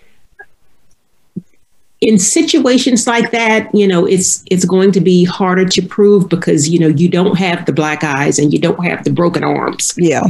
In 2.01 2.19
situations 2.19 3.07
like 3.07 3.31
that, 3.31 3.73
you 3.73 3.87
know, 3.87 4.05
it's 4.05 4.43
it's 4.51 4.65
going 4.65 4.91
to 4.91 4.99
be 4.99 5.23
harder 5.23 5.65
to 5.65 5.81
prove 5.81 6.27
because 6.27 6.67
you 6.67 6.79
know 6.79 6.87
you 6.87 7.07
don't 7.07 7.37
have 7.37 7.65
the 7.65 7.73
black 7.73 8.03
eyes 8.03 8.39
and 8.39 8.51
you 8.51 8.59
don't 8.59 8.83
have 8.83 9.05
the 9.05 9.11
broken 9.11 9.43
arms. 9.43 9.93
Yeah. 9.97 10.23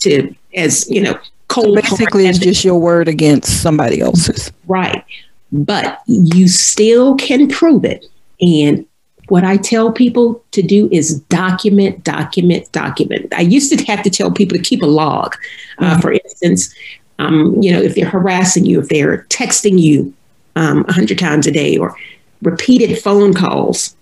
To 0.00 0.34
as 0.54 0.90
you 0.90 1.02
know, 1.02 1.18
cold. 1.48 1.78
So 1.78 1.82
basically, 1.82 2.26
it's 2.26 2.38
just 2.38 2.64
your 2.64 2.78
word 2.78 3.08
against 3.08 3.62
somebody 3.62 4.00
else's. 4.00 4.52
Right. 4.66 5.04
But 5.50 6.02
you 6.06 6.48
still 6.48 7.16
can 7.16 7.48
prove 7.48 7.84
it. 7.84 8.06
And 8.40 8.86
what 9.28 9.44
I 9.44 9.56
tell 9.56 9.92
people 9.92 10.42
to 10.52 10.62
do 10.62 10.88
is 10.90 11.20
document, 11.20 12.04
document, 12.04 12.70
document. 12.72 13.32
I 13.34 13.42
used 13.42 13.76
to 13.76 13.84
have 13.84 14.02
to 14.02 14.10
tell 14.10 14.30
people 14.30 14.56
to 14.56 14.62
keep 14.62 14.82
a 14.82 14.86
log. 14.86 15.36
Uh, 15.78 15.92
mm-hmm. 15.92 16.00
For 16.00 16.12
instance, 16.12 16.74
um, 17.18 17.60
you 17.60 17.72
know, 17.72 17.80
if 17.80 17.94
they're 17.94 18.08
harassing 18.08 18.64
you, 18.64 18.80
if 18.80 18.88
they're 18.88 19.24
texting 19.24 19.78
you 19.78 20.14
um, 20.56 20.84
100 20.84 21.18
times 21.18 21.46
a 21.46 21.50
day 21.50 21.76
or 21.76 21.94
repeated 22.42 22.98
phone 22.98 23.34
calls, 23.34 23.94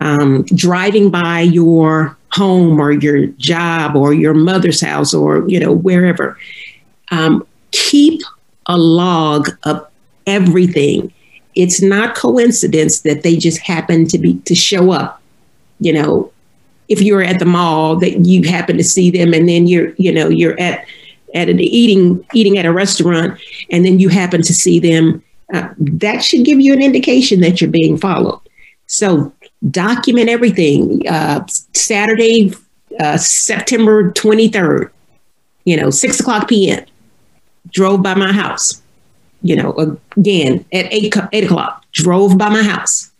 um, 0.00 0.44
driving 0.54 1.10
by 1.10 1.40
your 1.40 2.16
home 2.30 2.80
or 2.80 2.90
your 2.90 3.26
job 3.26 3.94
or 3.94 4.12
your 4.12 4.34
mother's 4.34 4.80
house 4.80 5.14
or, 5.14 5.48
you 5.48 5.60
know, 5.60 5.72
wherever 5.72 6.36
um, 7.10 7.46
keep 7.70 8.20
a 8.66 8.78
log 8.78 9.50
of 9.64 9.86
everything. 10.26 11.12
It's 11.54 11.82
not 11.82 12.16
coincidence 12.16 13.00
that 13.00 13.22
they 13.22 13.36
just 13.36 13.58
happen 13.58 14.06
to 14.08 14.18
be 14.18 14.34
to 14.40 14.54
show 14.54 14.90
up. 14.90 15.20
You 15.80 15.92
know, 15.92 16.32
if 16.88 17.00
you're 17.00 17.22
at 17.22 17.38
the 17.38 17.44
mall, 17.44 17.96
that 17.96 18.26
you 18.26 18.48
happen 18.48 18.76
to 18.76 18.84
see 18.84 19.10
them, 19.10 19.32
and 19.34 19.48
then 19.48 19.66
you're, 19.66 19.94
you 19.96 20.12
know, 20.12 20.28
you're 20.28 20.58
at 20.58 20.84
at 21.34 21.48
an 21.48 21.60
eating 21.60 22.24
eating 22.32 22.58
at 22.58 22.66
a 22.66 22.72
restaurant, 22.72 23.38
and 23.70 23.84
then 23.84 23.98
you 24.00 24.08
happen 24.08 24.42
to 24.42 24.54
see 24.54 24.80
them. 24.80 25.22
Uh, 25.52 25.68
that 25.78 26.24
should 26.24 26.44
give 26.44 26.58
you 26.58 26.72
an 26.72 26.82
indication 26.82 27.40
that 27.40 27.60
you're 27.60 27.70
being 27.70 27.98
followed. 27.98 28.40
So 28.86 29.32
document 29.70 30.28
everything. 30.28 31.06
Uh, 31.06 31.44
Saturday, 31.74 32.52
uh, 32.98 33.18
September 33.18 34.10
23rd, 34.12 34.90
you 35.64 35.76
know, 35.76 35.90
six 35.90 36.18
o'clock 36.18 36.48
p.m 36.48 36.84
drove 37.70 38.02
by 38.02 38.14
my 38.14 38.32
house. 38.32 38.80
You 39.42 39.56
know, 39.56 39.98
again 40.16 40.64
at 40.72 40.92
eight 40.92 41.14
eight 41.32 41.44
o'clock, 41.44 41.84
drove 41.92 42.38
by 42.38 42.48
my 42.48 42.62
house. 42.62 43.10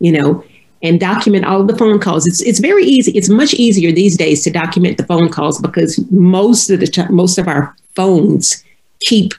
You 0.00 0.12
know, 0.12 0.44
and 0.84 1.00
document 1.00 1.46
all 1.46 1.64
the 1.64 1.76
phone 1.76 1.98
calls. 1.98 2.26
It's 2.26 2.42
it's 2.42 2.58
very 2.58 2.84
easy. 2.84 3.12
It's 3.12 3.30
much 3.30 3.54
easier 3.54 3.90
these 3.90 4.16
days 4.16 4.44
to 4.44 4.50
document 4.50 4.98
the 4.98 5.06
phone 5.06 5.30
calls 5.30 5.60
because 5.60 5.98
most 6.10 6.70
of 6.70 6.80
the 6.80 6.86
time, 6.86 7.14
most 7.14 7.38
of 7.38 7.48
our 7.48 7.74
phones 7.96 8.62
keep, 9.00 9.32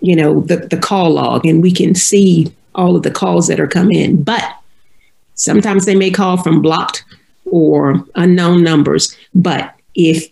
you 0.00 0.16
know, 0.16 0.40
the 0.42 0.56
the 0.56 0.76
call 0.76 1.10
log, 1.10 1.46
and 1.46 1.62
we 1.62 1.70
can 1.72 1.94
see 1.94 2.52
all 2.74 2.96
of 2.96 3.04
the 3.04 3.10
calls 3.10 3.46
that 3.46 3.60
are 3.60 3.68
come 3.68 3.90
in. 3.92 4.22
But 4.22 4.44
sometimes 5.34 5.86
they 5.86 5.94
may 5.94 6.10
call 6.10 6.36
from 6.36 6.60
blocked 6.60 7.04
or 7.46 8.04
unknown 8.16 8.64
numbers. 8.64 9.16
But 9.32 9.74
if 9.94 10.28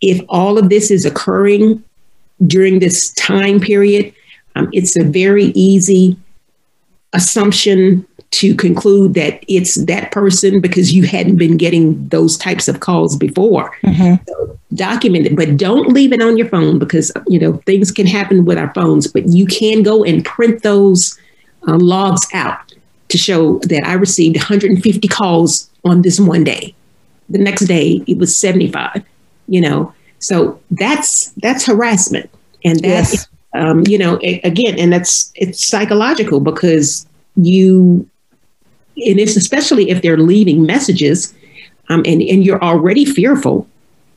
if 0.00 0.24
all 0.30 0.56
of 0.58 0.70
this 0.70 0.90
is 0.90 1.04
occurring 1.04 1.84
during 2.46 2.78
this 2.78 3.12
time 3.14 3.60
period, 3.60 4.14
um, 4.56 4.68
it's 4.72 4.96
a 4.96 5.04
very 5.04 5.46
easy 5.46 6.16
assumption 7.12 8.06
to 8.30 8.54
conclude 8.54 9.14
that 9.14 9.42
it's 9.48 9.76
that 9.86 10.12
person 10.12 10.60
because 10.60 10.92
you 10.92 11.04
hadn't 11.04 11.36
been 11.36 11.56
getting 11.56 12.08
those 12.08 12.36
types 12.36 12.68
of 12.68 12.80
calls 12.80 13.16
before. 13.16 13.72
Mm-hmm. 13.82 14.22
So 14.26 14.58
document 14.74 15.26
it, 15.26 15.36
but 15.36 15.56
don't 15.56 15.88
leave 15.92 16.12
it 16.12 16.22
on 16.22 16.36
your 16.36 16.48
phone 16.48 16.78
because 16.78 17.10
you 17.26 17.38
know 17.38 17.54
things 17.64 17.90
can 17.90 18.06
happen 18.06 18.44
with 18.44 18.58
our 18.58 18.72
phones. 18.74 19.06
But 19.06 19.28
you 19.28 19.46
can 19.46 19.82
go 19.82 20.04
and 20.04 20.24
print 20.24 20.62
those 20.62 21.18
uh, 21.66 21.78
logs 21.78 22.26
out 22.34 22.74
to 23.08 23.16
show 23.16 23.58
that 23.60 23.84
I 23.86 23.94
received 23.94 24.36
150 24.36 25.08
calls 25.08 25.70
on 25.84 26.02
this 26.02 26.20
one 26.20 26.44
day. 26.44 26.74
The 27.30 27.38
next 27.38 27.62
day 27.62 28.02
it 28.06 28.18
was 28.18 28.36
75. 28.36 29.04
You 29.46 29.62
know, 29.62 29.94
so 30.18 30.60
that's 30.70 31.30
that's 31.42 31.64
harassment, 31.64 32.30
and 32.64 32.80
that 32.80 33.10
yes. 33.12 33.28
um, 33.54 33.84
you 33.86 33.98
know 33.98 34.18
again, 34.22 34.78
and 34.78 34.92
that's 34.92 35.32
it's 35.34 35.66
psychological 35.66 36.40
because 36.40 37.06
you, 37.36 38.08
and 38.96 39.20
it's 39.20 39.36
especially 39.36 39.90
if 39.90 40.02
they're 40.02 40.18
leaving 40.18 40.66
messages, 40.66 41.34
um, 41.88 42.02
and 42.04 42.20
and 42.22 42.44
you're 42.44 42.62
already 42.62 43.04
fearful. 43.04 43.68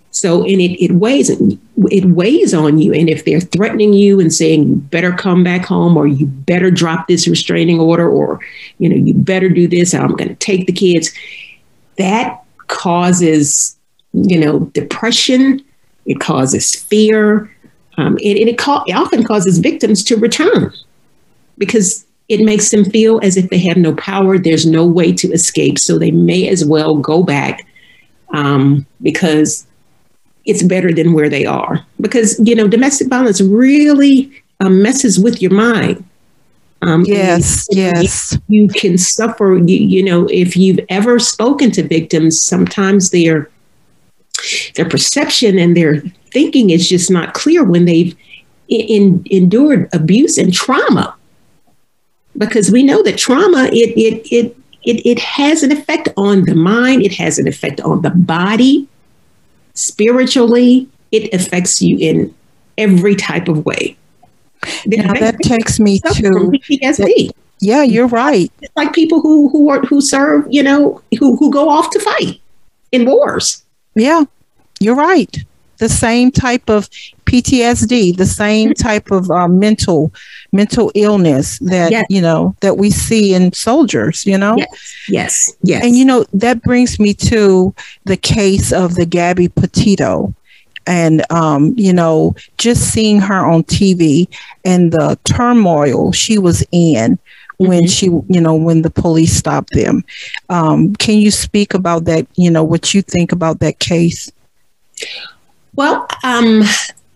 So 0.09 0.41
and 0.43 0.59
it 0.59 0.83
it 0.83 0.91
weighs 0.93 1.29
it 1.29 2.05
weighs 2.05 2.53
on 2.53 2.79
you, 2.79 2.93
and 2.93 3.07
if 3.07 3.23
they're 3.23 3.39
threatening 3.39 3.93
you 3.93 4.19
and 4.19 4.33
saying 4.33 4.67
you 4.67 4.75
better 4.75 5.11
come 5.11 5.43
back 5.43 5.65
home 5.65 5.95
or 5.95 6.07
you 6.07 6.25
better 6.25 6.71
drop 6.71 7.07
this 7.07 7.27
restraining 7.27 7.79
order 7.79 8.09
or 8.09 8.39
you 8.79 8.89
know 8.89 8.95
you 8.95 9.13
better 9.13 9.49
do 9.49 9.67
this, 9.67 9.93
I'm 9.93 10.15
going 10.15 10.29
to 10.29 10.35
take 10.35 10.65
the 10.65 10.73
kids, 10.73 11.11
that 11.97 12.43
causes 12.67 13.77
you 14.13 14.39
know 14.39 14.61
depression 14.73 15.63
it 16.11 16.19
causes 16.19 16.75
fear. 16.75 17.49
Um, 17.97 18.17
and, 18.23 18.37
and 18.41 18.49
it, 18.49 18.57
ca- 18.57 18.83
it 18.87 18.93
often 18.93 19.23
causes 19.23 19.59
victims 19.59 20.03
to 20.05 20.15
return 20.17 20.71
because 21.57 22.05
it 22.29 22.43
makes 22.43 22.71
them 22.71 22.85
feel 22.85 23.19
as 23.21 23.37
if 23.37 23.49
they 23.49 23.59
have 23.59 23.77
no 23.77 23.93
power. 23.95 24.37
There's 24.37 24.65
no 24.65 24.85
way 24.85 25.11
to 25.13 25.31
escape. 25.31 25.77
So 25.77 25.97
they 25.97 26.11
may 26.11 26.47
as 26.47 26.63
well 26.65 26.95
go 26.97 27.23
back 27.23 27.67
um, 28.29 28.85
because 29.01 29.67
it's 30.45 30.63
better 30.63 30.91
than 30.93 31.13
where 31.13 31.29
they 31.29 31.45
are. 31.45 31.85
Because, 31.99 32.39
you 32.39 32.55
know, 32.55 32.67
domestic 32.67 33.07
violence 33.09 33.41
really 33.41 34.31
um, 34.59 34.81
messes 34.81 35.19
with 35.19 35.41
your 35.41 35.51
mind. 35.51 36.03
Um, 36.81 37.03
yes, 37.05 37.67
yes. 37.69 38.37
You, 38.47 38.63
you 38.63 38.67
can 38.69 38.97
suffer, 38.97 39.59
you, 39.67 39.77
you 39.77 40.01
know, 40.01 40.25
if 40.31 40.57
you've 40.57 40.79
ever 40.89 41.19
spoken 41.19 41.69
to 41.71 41.83
victims, 41.83 42.41
sometimes 42.41 43.11
they're 43.11 43.50
their 44.75 44.87
perception 44.87 45.57
and 45.57 45.75
their 45.75 46.01
thinking 46.31 46.69
is 46.69 46.87
just 46.87 47.11
not 47.11 47.33
clear 47.33 47.63
when 47.63 47.85
they've 47.85 48.15
in, 48.69 49.25
endured 49.29 49.89
abuse 49.93 50.37
and 50.37 50.53
trauma 50.53 51.15
because 52.37 52.71
we 52.71 52.83
know 52.83 53.03
that 53.03 53.17
trauma 53.17 53.65
it, 53.73 53.89
it 53.97 54.25
it 54.31 54.57
it 54.83 55.05
it 55.05 55.19
has 55.19 55.61
an 55.63 55.71
effect 55.71 56.07
on 56.15 56.45
the 56.45 56.55
mind 56.55 57.01
it 57.01 57.13
has 57.13 57.37
an 57.37 57.47
effect 57.47 57.81
on 57.81 58.01
the 58.01 58.09
body 58.09 58.87
spiritually 59.73 60.87
it 61.11 61.33
affects 61.33 61.81
you 61.81 61.97
in 61.99 62.33
every 62.77 63.15
type 63.15 63.49
of 63.49 63.65
way 63.65 63.97
now 64.85 65.13
that 65.13 65.39
takes 65.41 65.79
me 65.79 65.99
to 65.99 66.09
PTSD. 66.11 66.97
That, 66.97 67.33
yeah, 67.59 67.83
you're 67.83 68.07
right. 68.07 68.51
It's 68.61 68.75
like 68.75 68.93
people 68.93 69.21
who 69.21 69.49
who 69.49 69.69
are 69.69 69.81
who 69.81 70.01
serve, 70.01 70.45
you 70.49 70.63
know, 70.63 71.01
who 71.19 71.35
who 71.37 71.51
go 71.51 71.69
off 71.69 71.89
to 71.91 71.99
fight 71.99 72.41
in 72.91 73.05
wars. 73.05 73.63
Yeah, 73.95 74.23
you're 74.79 74.95
right. 74.95 75.37
The 75.77 75.89
same 75.89 76.31
type 76.31 76.69
of 76.69 76.89
PTSD, 77.25 78.15
the 78.15 78.25
same 78.25 78.69
mm-hmm. 78.69 78.87
type 78.87 79.09
of 79.09 79.31
uh, 79.31 79.47
mental 79.47 80.13
mental 80.51 80.91
illness 80.95 81.57
that 81.59 81.91
yes. 81.91 82.05
you 82.09 82.21
know 82.21 82.55
that 82.59 82.77
we 82.77 82.91
see 82.91 83.33
in 83.33 83.51
soldiers. 83.53 84.25
You 84.25 84.37
know. 84.37 84.55
Yes. 84.57 85.05
Yes. 85.09 85.53
Yes. 85.63 85.83
And 85.83 85.95
you 85.95 86.05
know 86.05 86.25
that 86.33 86.61
brings 86.61 86.99
me 86.99 87.13
to 87.15 87.73
the 88.05 88.17
case 88.17 88.71
of 88.71 88.95
the 88.95 89.05
Gabby 89.05 89.47
Petito. 89.47 90.33
and 90.87 91.23
um, 91.31 91.73
you 91.77 91.93
know, 91.93 92.35
just 92.57 92.91
seeing 92.93 93.19
her 93.19 93.45
on 93.45 93.63
TV 93.63 94.27
and 94.65 94.91
the 94.91 95.17
turmoil 95.25 96.11
she 96.11 96.37
was 96.37 96.65
in 96.71 97.17
when 97.67 97.83
mm-hmm. 97.83 97.87
she, 97.87 98.05
you 98.05 98.41
know, 98.41 98.55
when 98.55 98.81
the 98.81 98.89
police 98.89 99.33
stopped 99.33 99.71
them. 99.73 100.03
Um, 100.49 100.95
can 100.95 101.17
you 101.17 101.31
speak 101.31 101.73
about 101.73 102.05
that? 102.05 102.27
You 102.35 102.51
know, 102.51 102.63
what 102.63 102.93
you 102.93 103.01
think 103.01 103.31
about 103.31 103.59
that 103.59 103.79
case? 103.79 104.31
Well, 105.75 106.07
um, 106.23 106.63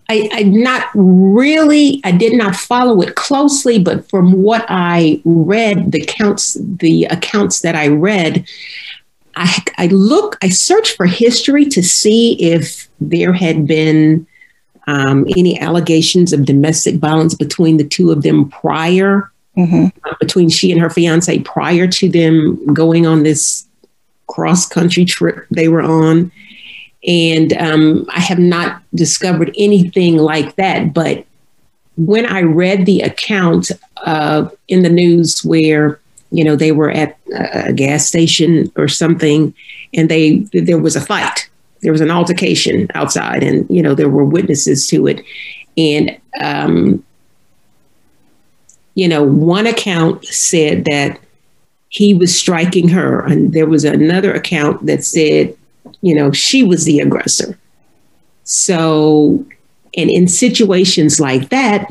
I, 0.08 0.28
I 0.32 0.42
not 0.44 0.86
really, 0.94 2.00
I 2.04 2.12
did 2.12 2.34
not 2.34 2.54
follow 2.54 3.00
it 3.02 3.16
closely, 3.16 3.78
but 3.78 4.08
from 4.08 4.32
what 4.32 4.64
I 4.68 5.20
read, 5.24 5.92
the 5.92 6.04
counts, 6.04 6.56
the 6.60 7.04
accounts 7.06 7.60
that 7.60 7.74
I 7.74 7.88
read, 7.88 8.46
I, 9.34 9.62
I 9.78 9.86
look, 9.88 10.38
I 10.42 10.48
searched 10.48 10.96
for 10.96 11.06
history 11.06 11.66
to 11.66 11.82
see 11.82 12.40
if 12.40 12.88
there 13.00 13.32
had 13.32 13.66
been 13.66 14.26
um, 14.86 15.26
any 15.36 15.58
allegations 15.60 16.32
of 16.32 16.44
domestic 16.44 16.96
violence 16.96 17.34
between 17.34 17.76
the 17.76 17.84
two 17.84 18.12
of 18.12 18.22
them 18.22 18.48
prior, 18.48 19.30
mm-hmm. 19.56 19.86
between 20.20 20.48
she 20.48 20.72
and 20.72 20.80
her 20.80 20.90
fiance 20.90 21.38
prior 21.40 21.86
to 21.86 22.08
them 22.08 22.74
going 22.74 23.06
on 23.06 23.22
this 23.22 23.66
cross 24.28 24.66
country 24.66 25.04
trip 25.04 25.46
they 25.50 25.68
were 25.68 25.82
on. 25.82 26.30
And 27.06 27.52
um, 27.52 28.06
I 28.10 28.20
have 28.20 28.40
not 28.40 28.82
discovered 28.94 29.54
anything 29.56 30.16
like 30.16 30.56
that. 30.56 30.92
But 30.92 31.24
when 31.96 32.26
I 32.26 32.42
read 32.42 32.84
the 32.84 33.02
account 33.02 33.70
uh, 34.04 34.48
in 34.66 34.82
the 34.82 34.90
news 34.90 35.44
where, 35.44 36.00
you 36.32 36.42
know, 36.42 36.56
they 36.56 36.72
were 36.72 36.90
at 36.90 37.16
a 37.32 37.72
gas 37.72 38.06
station 38.06 38.72
or 38.76 38.88
something 38.88 39.54
and 39.94 40.10
they 40.10 40.38
there 40.52 40.78
was 40.78 40.96
a 40.96 41.00
fight, 41.00 41.48
there 41.82 41.92
was 41.92 42.00
an 42.00 42.10
altercation 42.10 42.88
outside, 42.94 43.44
and, 43.44 43.70
you 43.70 43.82
know, 43.82 43.94
there 43.94 44.08
were 44.08 44.24
witnesses 44.24 44.88
to 44.88 45.06
it. 45.06 45.22
And, 45.76 46.18
um, 46.40 47.04
you 48.96 49.06
know, 49.06 49.22
one 49.22 49.68
account 49.68 50.24
said 50.26 50.84
that 50.86 51.20
he 51.88 52.12
was 52.12 52.36
striking 52.36 52.88
her, 52.88 53.20
and 53.20 53.52
there 53.52 53.66
was 53.66 53.84
another 53.84 54.34
account 54.34 54.84
that 54.86 55.04
said 55.04 55.56
you 56.00 56.14
know, 56.14 56.30
she 56.32 56.62
was 56.62 56.84
the 56.84 57.00
aggressor. 57.00 57.58
So, 58.44 59.44
and 59.96 60.10
in 60.10 60.28
situations 60.28 61.20
like 61.20 61.48
that, 61.48 61.88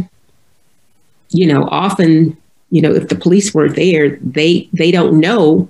you 1.30 1.46
know, 1.46 1.68
often, 1.70 2.38
you 2.70 2.82
know, 2.82 2.94
if 2.94 3.10
the 3.10 3.15
police 3.15 3.54
weren't 3.54 3.76
there, 3.76 4.18
they 4.18 4.70
they 4.72 4.91
don't 4.91 5.20
know. 5.20 5.70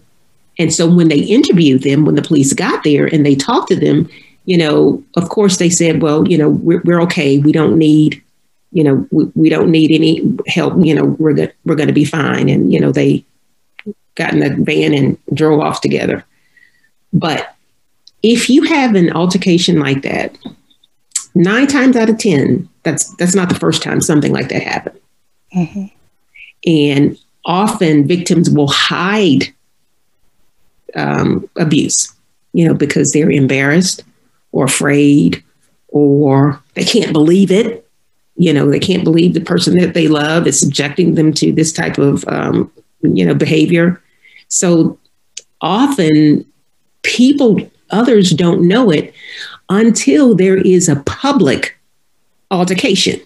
And 0.57 0.73
so 0.73 0.87
when 0.93 1.07
they 1.07 1.19
interviewed 1.19 1.83
them, 1.83 2.05
when 2.05 2.15
the 2.15 2.21
police 2.21 2.53
got 2.53 2.83
there 2.83 3.07
and 3.07 3.25
they 3.25 3.35
talked 3.35 3.69
to 3.69 3.75
them, 3.75 4.09
you 4.45 4.57
know, 4.57 5.03
of 5.15 5.29
course 5.29 5.57
they 5.57 5.69
said, 5.69 6.01
well, 6.01 6.27
you 6.27 6.37
know, 6.37 6.49
we're, 6.49 6.81
we're 6.85 7.01
okay. 7.01 7.39
We 7.39 7.51
don't 7.51 7.77
need, 7.77 8.23
you 8.75 8.83
know, 8.83 9.07
we, 9.09 9.31
we 9.35 9.49
don't 9.49 9.71
need 9.71 9.89
any 9.89 10.37
help. 10.47 10.73
You 10.85 10.93
know, 10.93 11.05
we're 11.05 11.33
good. 11.33 11.53
We're 11.63 11.75
going 11.75 11.87
to 11.87 11.93
be 11.93 12.03
fine. 12.03 12.49
And, 12.49 12.73
you 12.73 12.79
know, 12.79 12.91
they 12.91 13.23
got 14.15 14.33
in 14.33 14.41
the 14.41 14.53
van 14.53 14.93
and 14.93 15.17
drove 15.33 15.61
off 15.61 15.79
together. 15.79 16.25
But 17.13 17.55
if 18.21 18.49
you 18.49 18.63
have 18.63 18.95
an 18.95 19.13
altercation 19.13 19.79
like 19.79 20.01
that, 20.01 20.37
nine 21.33 21.67
times 21.67 21.95
out 21.95 22.09
of 22.09 22.17
ten, 22.17 22.67
that's 22.83 23.15
that's 23.15 23.33
not 23.33 23.47
the 23.47 23.55
first 23.55 23.81
time 23.81 24.01
something 24.01 24.33
like 24.33 24.49
that 24.49 24.61
happened. 24.61 24.99
Mm-hmm. 25.55 25.85
And 26.67 27.17
often 27.45 28.05
victims 28.05 28.49
will 28.49 28.67
hide 28.67 29.53
um, 30.97 31.49
abuse, 31.55 32.13
you 32.51 32.67
know, 32.67 32.73
because 32.73 33.13
they're 33.13 33.31
embarrassed 33.31 34.03
or 34.51 34.65
afraid 34.65 35.41
or 35.87 36.61
they 36.73 36.83
can't 36.83 37.13
believe 37.13 37.51
it. 37.51 37.84
You 38.37 38.53
know, 38.53 38.69
they 38.69 38.79
can't 38.79 39.03
believe 39.03 39.33
the 39.33 39.41
person 39.41 39.77
that 39.77 39.93
they 39.93 40.07
love 40.07 40.45
is 40.47 40.59
subjecting 40.59 41.15
them 41.15 41.33
to 41.33 41.51
this 41.51 41.71
type 41.71 41.97
of, 41.97 42.25
um, 42.27 42.71
you 43.01 43.25
know, 43.25 43.33
behavior. 43.33 44.01
So 44.49 44.99
often 45.61 46.45
people 47.03 47.59
Others 47.91 48.31
don't 48.31 48.67
know 48.67 48.89
it 48.91 49.13
until 49.69 50.35
there 50.35 50.57
is 50.57 50.89
a 50.89 50.97
public 51.05 51.77
altercation. 52.51 53.19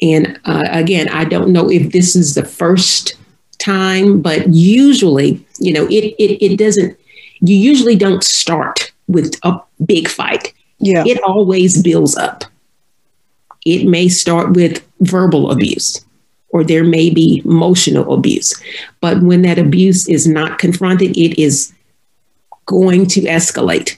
And 0.00 0.38
uh, 0.44 0.64
again, 0.70 1.08
I 1.08 1.24
don't 1.24 1.52
know 1.52 1.70
if 1.70 1.92
this 1.92 2.16
is 2.16 2.34
the 2.34 2.44
first 2.44 3.14
time, 3.58 4.22
but 4.22 4.48
usually, 4.48 5.44
you 5.58 5.72
know, 5.72 5.86
it, 5.86 6.14
it, 6.18 6.42
it 6.44 6.56
doesn't, 6.56 6.98
you 7.40 7.56
usually 7.56 7.96
don't 7.96 8.24
start 8.24 8.92
with 9.08 9.34
a 9.42 9.60
big 9.84 10.08
fight. 10.08 10.54
Yeah. 10.78 11.04
It 11.06 11.20
always 11.22 11.82
builds 11.82 12.16
up. 12.16 12.44
It 13.64 13.86
may 13.86 14.08
start 14.08 14.52
with 14.52 14.86
verbal 15.00 15.50
abuse 15.50 16.04
or 16.50 16.64
there 16.64 16.84
may 16.84 17.10
be 17.10 17.42
emotional 17.44 18.12
abuse. 18.12 18.60
But 19.00 19.22
when 19.22 19.42
that 19.42 19.58
abuse 19.58 20.08
is 20.08 20.26
not 20.26 20.58
confronted, 20.58 21.16
it 21.16 21.40
is 21.40 21.72
going 22.66 23.06
to 23.06 23.22
escalate. 23.22 23.96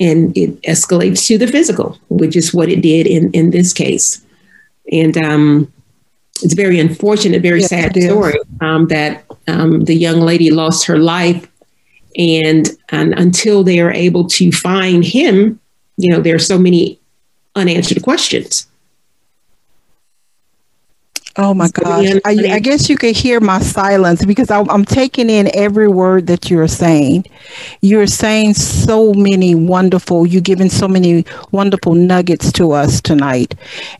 And 0.00 0.36
it 0.36 0.60
escalates 0.62 1.26
to 1.26 1.38
the 1.38 1.46
physical, 1.46 1.98
which 2.08 2.36
is 2.36 2.54
what 2.54 2.68
it 2.68 2.80
did 2.80 3.06
in, 3.06 3.32
in 3.32 3.50
this 3.50 3.72
case. 3.72 4.24
And 4.92 5.16
um, 5.18 5.72
it's 6.42 6.54
very 6.54 6.78
unfortunate, 6.78 7.42
very 7.42 7.60
yes, 7.60 7.70
sad 7.70 7.96
story 7.96 8.38
um, 8.60 8.86
that 8.88 9.24
um, 9.48 9.84
the 9.84 9.94
young 9.94 10.20
lady 10.20 10.50
lost 10.50 10.86
her 10.86 10.98
life. 10.98 11.48
And, 12.16 12.68
and 12.90 13.12
until 13.18 13.62
they 13.62 13.80
are 13.80 13.92
able 13.92 14.26
to 14.28 14.50
find 14.50 15.04
him, 15.04 15.60
you 15.96 16.10
know, 16.10 16.20
there 16.20 16.34
are 16.34 16.40
so 16.40 16.58
many 16.58 16.98
unanswered 17.54 18.02
questions. 18.02 18.67
Oh 21.40 21.54
my 21.54 21.68
gosh. 21.68 22.14
I, 22.24 22.54
I, 22.54 22.58
guess 22.58 22.90
you 22.90 22.96
could 22.96 23.16
hear 23.16 23.38
my 23.38 23.60
silence 23.60 24.24
because 24.24 24.50
I, 24.50 24.60
I'm 24.62 24.84
taking 24.84 25.30
in 25.30 25.48
every 25.54 25.86
word 25.86 26.26
that 26.26 26.50
you're 26.50 26.66
saying. 26.66 27.26
You're 27.80 28.08
saying 28.08 28.54
so 28.54 29.14
many 29.14 29.54
wonderful, 29.54 30.26
you're 30.26 30.42
giving 30.42 30.68
so 30.68 30.88
many 30.88 31.24
wonderful 31.52 31.94
nuggets 31.94 32.50
to 32.54 32.72
us 32.72 33.00
tonight. 33.00 33.54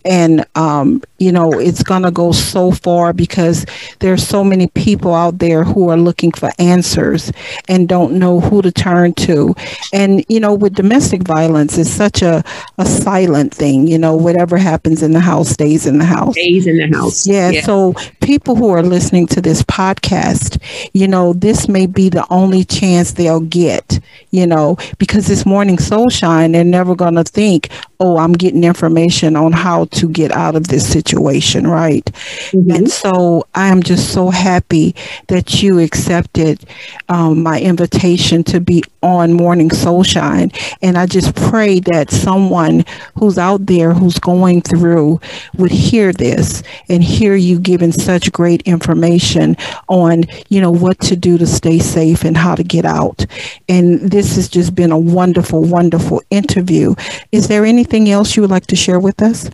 And, 0.05 0.45
um, 0.57 1.01
you 1.21 1.31
know, 1.31 1.53
it's 1.53 1.85
going 1.85 2.03
to 2.03 2.11
go 2.11 2.33
so 2.33 2.73
far 2.73 3.13
because 3.13 3.65
there's 4.01 4.27
so 4.27 4.43
many 4.43 4.67
people 4.67 5.15
out 5.15 5.39
there 5.39 5.63
who 5.63 5.91
are 5.91 5.97
looking 5.97 6.33
for 6.33 6.51
answers 6.59 7.31
and 7.69 7.89
don't 7.89 8.19
know 8.19 8.41
who 8.41 8.63
to 8.63 8.73
turn 8.73 9.15
to. 9.15 9.55
And, 9.93 10.25
you 10.29 10.41
know, 10.41 10.55
with 10.55 10.75
domestic 10.75 11.23
violence, 11.23 11.79
it's 11.79 11.89
such 11.89 12.21
a, 12.21 12.43
a 12.79 12.85
silent 12.87 13.55
thing. 13.55 13.87
You 13.87 13.99
know, 13.99 14.17
whatever 14.17 14.57
happens 14.57 15.05
in 15.05 15.13
the 15.13 15.21
house 15.21 15.51
stays 15.51 15.87
in 15.87 15.99
the 15.99 16.05
house. 16.05 16.33
Stays 16.35 16.67
in 16.67 16.79
the 16.79 16.89
house. 16.97 17.28
Yeah, 17.29 17.51
yeah. 17.51 17.61
So 17.63 17.95
people 18.21 18.57
who 18.57 18.71
are 18.71 18.83
listening 18.83 19.27
to 19.29 19.41
this 19.41 19.63
podcast, 19.63 20.63
you 20.95 21.07
know, 21.07 21.35
this 21.35 21.69
may 21.69 21.87
be 21.87 22.09
the 22.09 22.27
only 22.31 22.65
chance 22.65 23.13
they'll 23.13 23.41
get, 23.41 24.01
you 24.31 24.47
know, 24.47 24.77
because 24.99 25.27
this 25.27 25.45
morning 25.45 25.79
soul 25.79 26.09
shine, 26.09 26.53
they're 26.53 26.65
never 26.65 26.95
going 26.95 27.17
to 27.17 27.25
think, 27.25 27.69
oh, 28.01 28.19
I'm 28.19 28.33
getting 28.33 28.65
information 28.65 29.37
on 29.37 29.53
how 29.53 29.87
to 29.87 30.09
get 30.09 30.33
out 30.33 30.55
of 30.55 30.69
this 30.69 30.91
situation, 30.91 31.67
right? 31.67 32.05
Mm-hmm. 32.05 32.71
And 32.71 32.91
so 32.91 33.47
I 33.55 33.69
am 33.69 33.83
just 33.83 34.13
so 34.13 34.31
happy 34.31 34.95
that 35.27 35.63
you 35.63 35.81
accepted 35.81 36.65
um, 37.09 37.43
my 37.43 37.61
invitation 37.61 38.45
to 38.45 38.61
be 38.61 38.83
on 39.03 39.33
Morning 39.33 39.71
Soul 39.71 40.03
Shine. 40.03 40.51
And 40.81 40.97
I 40.97 41.07
just 41.07 41.35
pray 41.35 41.81
that 41.81 42.11
someone 42.11 42.85
who's 43.17 43.39
out 43.39 43.67
there 43.67 43.93
who's 43.93 44.19
going 44.19 44.63
through 44.63 45.21
would 45.57 45.71
hear 45.71 46.13
this 46.13 46.63
and 46.89 47.03
hear 47.09 47.35
you 47.35 47.59
giving 47.59 47.93
such 47.93 48.31
great 48.33 48.63
information 48.63 49.57
on, 49.89 50.25
you 50.49 50.61
know, 50.61 50.71
what 50.71 51.01
to 51.01 51.17
do 51.17 51.39
to 51.39 51.47
stay 51.47 51.79
safe 51.79 52.25
and 52.25 52.37
how 52.37 52.55
to 52.55 52.63
get 52.63 52.85
out. 52.85 53.25
And 53.69 54.01
this 54.01 54.37
has 54.37 54.49
just 54.49 54.75
been 54.75 54.93
a 54.93 54.99
wonderful, 54.99 55.63
wonderful 55.63 56.23
interview. 56.31 56.95
Is 57.33 57.49
there 57.49 57.65
anything 57.65 58.09
else 58.11 58.37
you 58.37 58.43
would 58.43 58.51
like 58.51 58.67
to 58.67 58.77
share 58.77 59.01
with 59.01 59.23
us? 59.23 59.51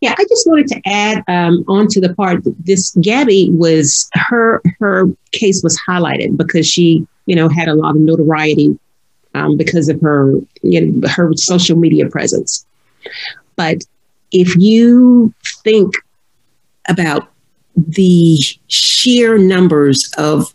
Yeah, 0.00 0.14
I 0.16 0.24
just 0.24 0.46
wanted 0.46 0.68
to 0.68 0.80
add 0.86 1.22
um, 1.28 1.64
on 1.68 1.86
to 1.88 2.00
the 2.00 2.14
part 2.14 2.42
this 2.60 2.96
Gabby 3.02 3.50
was 3.52 4.08
her 4.14 4.62
her 4.78 5.06
case 5.32 5.62
was 5.62 5.78
highlighted 5.86 6.38
because 6.38 6.66
she 6.66 7.06
you 7.26 7.36
know 7.36 7.50
had 7.50 7.68
a 7.68 7.74
lot 7.74 7.96
of 7.96 8.00
notoriety 8.00 8.78
um, 9.34 9.58
because 9.58 9.90
of 9.90 10.00
her 10.00 10.36
you 10.62 10.86
know, 10.86 11.08
her 11.08 11.34
social 11.36 11.76
media 11.76 12.08
presence. 12.08 12.64
But 13.56 13.84
if 14.32 14.56
you 14.56 15.34
think 15.64 15.94
about 16.90 17.30
the 17.76 18.38
sheer 18.68 19.38
numbers 19.38 20.12
of 20.18 20.52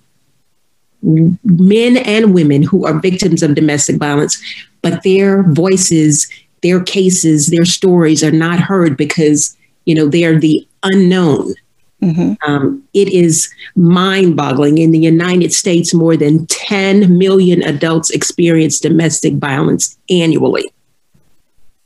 men 1.01 1.97
and 1.97 2.33
women 2.33 2.61
who 2.63 2.85
are 2.85 2.99
victims 2.99 3.41
of 3.41 3.55
domestic 3.55 3.97
violence, 3.97 4.41
but 4.81 5.01
their 5.03 5.43
voices 5.43 6.27
their 6.65 6.83
cases, 6.83 7.47
their 7.47 7.63
stories 7.63 8.23
are 8.23 8.31
not 8.31 8.59
heard 8.59 8.97
because, 8.97 9.55
you 9.85 9.93
know, 9.93 10.07
they 10.07 10.23
are 10.25 10.39
the 10.39 10.67
unknown. 10.81 11.53
Mm-hmm. 12.01 12.33
Um, 12.49 12.83
it 12.95 13.07
is 13.09 13.53
mind 13.75 14.35
boggling. 14.35 14.79
In 14.79 14.89
the 14.89 14.97
United 14.97 15.53
States, 15.53 15.93
more 15.93 16.17
than 16.17 16.47
10 16.47 17.19
million 17.19 17.61
adults 17.61 18.09
experience 18.09 18.79
domestic 18.79 19.35
violence 19.35 19.95
annually. 20.09 20.65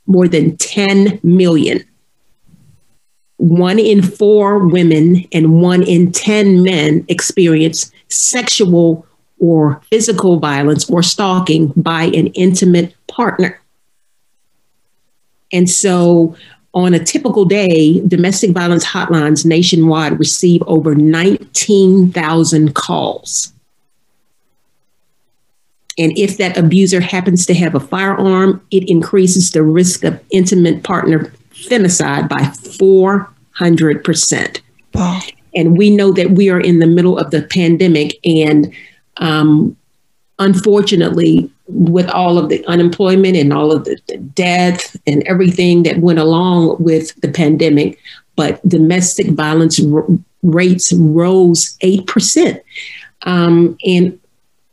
more 0.06 0.26
than 0.26 0.56
10 0.56 1.20
million. 1.22 1.84
One 3.40 3.78
in 3.78 4.02
four 4.02 4.58
women 4.58 5.24
and 5.32 5.62
one 5.62 5.82
in 5.82 6.12
10 6.12 6.62
men 6.62 7.06
experience 7.08 7.90
sexual 8.08 9.06
or 9.38 9.80
physical 9.90 10.38
violence 10.38 10.90
or 10.90 11.02
stalking 11.02 11.68
by 11.74 12.04
an 12.04 12.26
intimate 12.28 12.94
partner. 13.06 13.58
And 15.54 15.70
so 15.70 16.36
on 16.74 16.92
a 16.92 17.02
typical 17.02 17.46
day, 17.46 18.06
domestic 18.06 18.50
violence 18.50 18.84
hotlines 18.84 19.46
nationwide 19.46 20.18
receive 20.18 20.62
over 20.66 20.94
19,000 20.94 22.74
calls. 22.74 23.54
And 25.96 26.16
if 26.18 26.36
that 26.36 26.58
abuser 26.58 27.00
happens 27.00 27.46
to 27.46 27.54
have 27.54 27.74
a 27.74 27.80
firearm, 27.80 28.62
it 28.70 28.86
increases 28.86 29.50
the 29.50 29.62
risk 29.62 30.04
of 30.04 30.22
intimate 30.30 30.82
partner 30.82 31.32
femicide 31.68 32.28
by 32.28 32.40
400%. 32.40 34.60
Wow. 34.94 35.20
And 35.54 35.76
we 35.76 35.90
know 35.90 36.12
that 36.12 36.32
we 36.32 36.50
are 36.50 36.60
in 36.60 36.78
the 36.78 36.86
middle 36.86 37.18
of 37.18 37.30
the 37.30 37.42
pandemic. 37.42 38.18
And 38.24 38.72
um, 39.16 39.76
unfortunately, 40.38 41.50
with 41.68 42.08
all 42.10 42.38
of 42.38 42.48
the 42.48 42.64
unemployment 42.66 43.36
and 43.36 43.52
all 43.52 43.72
of 43.72 43.84
the, 43.84 43.98
the 44.08 44.16
death 44.16 44.96
and 45.06 45.22
everything 45.24 45.82
that 45.84 45.98
went 45.98 46.18
along 46.18 46.76
with 46.80 47.14
the 47.20 47.28
pandemic, 47.28 47.98
but 48.36 48.66
domestic 48.68 49.28
violence 49.28 49.80
r- 49.84 50.06
rates 50.42 50.92
rose 50.92 51.76
8%. 51.82 52.60
Um, 53.22 53.76
and 53.84 54.18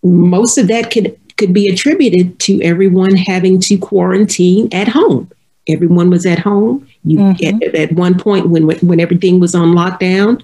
most 0.04 0.58
of 0.58 0.68
that 0.70 0.92
could, 0.92 1.20
could 1.38 1.54
be 1.54 1.68
attributed 1.68 2.40
to 2.40 2.62
everyone 2.62 3.16
having 3.16 3.60
to 3.62 3.78
quarantine 3.78 4.70
at 4.72 4.88
home. 4.88 5.30
Everyone 5.68 6.10
was 6.10 6.26
at 6.26 6.40
home. 6.40 6.88
You 7.04 7.20
mm-hmm. 7.20 7.64
at, 7.64 7.76
at 7.76 7.92
one 7.94 8.18
point 8.18 8.50
when 8.50 8.68
when 8.68 9.00
everything 9.00 9.40
was 9.40 9.56
on 9.56 9.74
lockdown, 9.74 10.42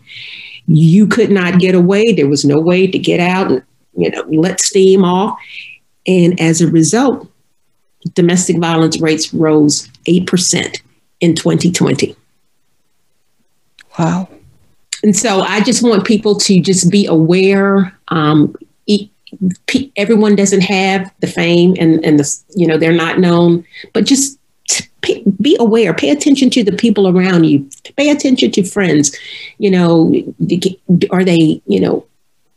you 0.67 1.07
could 1.07 1.31
not 1.31 1.59
get 1.59 1.75
away. 1.75 2.13
There 2.13 2.27
was 2.27 2.45
no 2.45 2.59
way 2.59 2.87
to 2.87 2.99
get 2.99 3.19
out 3.19 3.51
and 3.51 3.63
you 3.95 4.09
know 4.09 4.23
let 4.29 4.59
steam 4.59 5.03
off 5.03 5.37
and 6.05 6.39
as 6.39 6.61
a 6.61 6.67
result, 6.67 7.29
domestic 8.13 8.57
violence 8.59 8.99
rates 8.99 9.33
rose 9.33 9.87
8% 10.07 10.77
in 11.21 11.35
2020. 11.35 12.15
Wow. 13.97 14.27
And 15.03 15.15
so 15.15 15.41
I 15.41 15.61
just 15.61 15.83
want 15.83 16.05
people 16.05 16.35
to 16.35 16.59
just 16.59 16.89
be 16.91 17.05
aware. 17.05 17.97
Um, 18.09 18.55
everyone 19.95 20.35
doesn't 20.35 20.61
have 20.61 21.11
the 21.19 21.27
fame 21.27 21.75
and, 21.79 22.03
and 22.05 22.19
the, 22.19 22.43
you 22.55 22.67
know, 22.67 22.77
they're 22.77 22.91
not 22.91 23.19
known, 23.19 23.65
but 23.93 24.05
just 24.05 24.37
be 25.41 25.57
aware, 25.59 25.93
pay 25.93 26.09
attention 26.09 26.49
to 26.51 26.63
the 26.63 26.71
people 26.71 27.07
around 27.07 27.45
you, 27.45 27.67
pay 27.97 28.09
attention 28.09 28.51
to 28.51 28.63
friends. 28.63 29.15
You 29.57 29.71
know, 29.71 30.13
are 31.11 31.23
they, 31.23 31.61
you 31.65 31.79
know, 31.79 32.05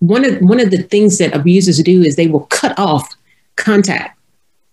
one 0.01 0.25
of 0.25 0.39
one 0.41 0.61
of 0.61 0.71
the 0.71 0.83
things 0.83 1.19
that 1.19 1.35
abusers 1.35 1.83
do 1.83 2.03
is 2.03 2.17
they 2.17 2.29
will 2.29 2.47
cut 2.47 2.79
off 2.79 3.15
contact 3.57 4.19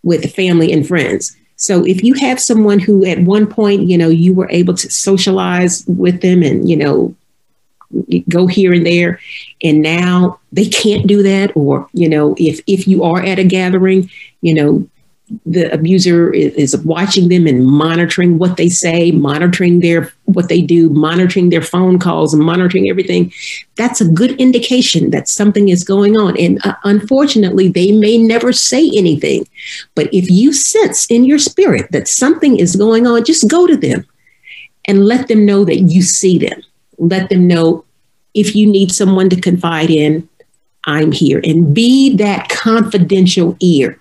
with 0.03 0.33
family 0.33 0.71
and 0.71 0.87
friends. 0.87 1.35
So 1.55 1.85
if 1.85 2.03
you 2.03 2.13
have 2.15 2.39
someone 2.39 2.79
who 2.79 3.05
at 3.05 3.19
one 3.19 3.47
point, 3.47 3.83
you 3.83 3.97
know, 3.97 4.09
you 4.09 4.33
were 4.33 4.49
able 4.49 4.73
to 4.73 4.91
socialize 4.91 5.85
with 5.87 6.21
them 6.21 6.43
and, 6.43 6.69
you 6.69 6.75
know, 6.75 7.15
go 8.29 8.47
here 8.47 8.73
and 8.73 8.85
there 8.85 9.19
and 9.63 9.81
now 9.81 10.39
they 10.51 10.65
can't 10.65 11.07
do 11.07 11.21
that 11.21 11.55
or 11.55 11.87
you 11.93 12.09
know 12.09 12.35
if 12.39 12.59
if 12.65 12.87
you 12.87 13.03
are 13.03 13.21
at 13.21 13.39
a 13.39 13.43
gathering 13.43 14.09
you 14.41 14.53
know 14.53 14.87
the 15.45 15.71
abuser 15.73 16.33
is, 16.33 16.53
is, 16.53 16.77
watching 16.83 17.29
them 17.29 17.47
and 17.47 17.65
monitoring 17.65 18.37
what 18.37 18.57
they 18.57 18.69
say, 18.69 19.11
monitoring 19.11 19.79
their 19.79 20.11
what 20.25 20.49
they 20.49 20.61
do, 20.61 20.89
monitoring 20.89 21.49
their 21.49 21.61
phone 21.61 21.99
calls, 21.99 22.33
and 22.33 22.43
monitoring 22.43 22.89
everything. 22.89 23.31
That's 23.75 24.01
a 24.01 24.07
good 24.07 24.31
indication 24.39 25.11
that 25.11 25.27
something 25.27 25.69
is 25.69 25.83
going 25.83 26.17
on. 26.17 26.37
And 26.39 26.65
uh, 26.65 26.75
unfortunately, 26.83 27.69
they 27.69 27.91
may 27.91 28.17
never 28.17 28.51
say 28.53 28.89
anything. 28.93 29.47
But 29.95 30.13
if 30.13 30.29
you 30.29 30.53
sense 30.53 31.05
in 31.05 31.25
your 31.25 31.39
spirit 31.39 31.91
that 31.91 32.07
something 32.07 32.57
is 32.59 32.75
going 32.75 33.07
on, 33.07 33.23
just 33.23 33.49
go 33.49 33.65
to 33.67 33.77
them 33.77 34.05
and 34.85 35.05
let 35.05 35.27
them 35.27 35.45
know 35.45 35.63
that 35.65 35.79
you 35.79 36.01
see 36.01 36.37
them. 36.37 36.61
Let 36.97 37.29
them 37.29 37.47
know 37.47 37.85
if 38.33 38.55
you 38.55 38.67
need 38.67 38.91
someone 38.91 39.29
to 39.29 39.39
confide 39.39 39.89
in, 39.89 40.27
I'm 40.85 41.11
here. 41.11 41.39
And 41.43 41.73
be 41.73 42.15
that 42.17 42.49
confidential 42.49 43.55
ear 43.59 43.99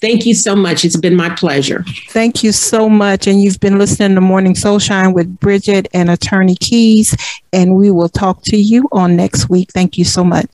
Thank 0.00 0.24
you 0.24 0.34
so 0.34 0.54
much. 0.54 0.84
It's 0.84 0.96
been 0.96 1.16
my 1.16 1.34
pleasure. 1.34 1.84
Thank 2.10 2.42
you 2.42 2.52
so 2.52 2.88
much. 2.88 3.26
And 3.26 3.42
you've 3.42 3.60
been 3.60 3.78
listening 3.78 4.14
to 4.14 4.20
Morning 4.20 4.54
Soulshine 4.54 5.14
with 5.14 5.38
Bridget 5.40 5.88
and 5.92 6.10
Attorney 6.10 6.56
Keys. 6.56 7.16
And 7.52 7.76
we 7.76 7.90
will 7.90 8.08
talk 8.08 8.42
to 8.44 8.56
you 8.56 8.88
on 8.92 9.16
next 9.16 9.50
week. 9.50 9.72
Thank 9.72 9.98
you 9.98 10.04
so 10.04 10.24
much. 10.24 10.46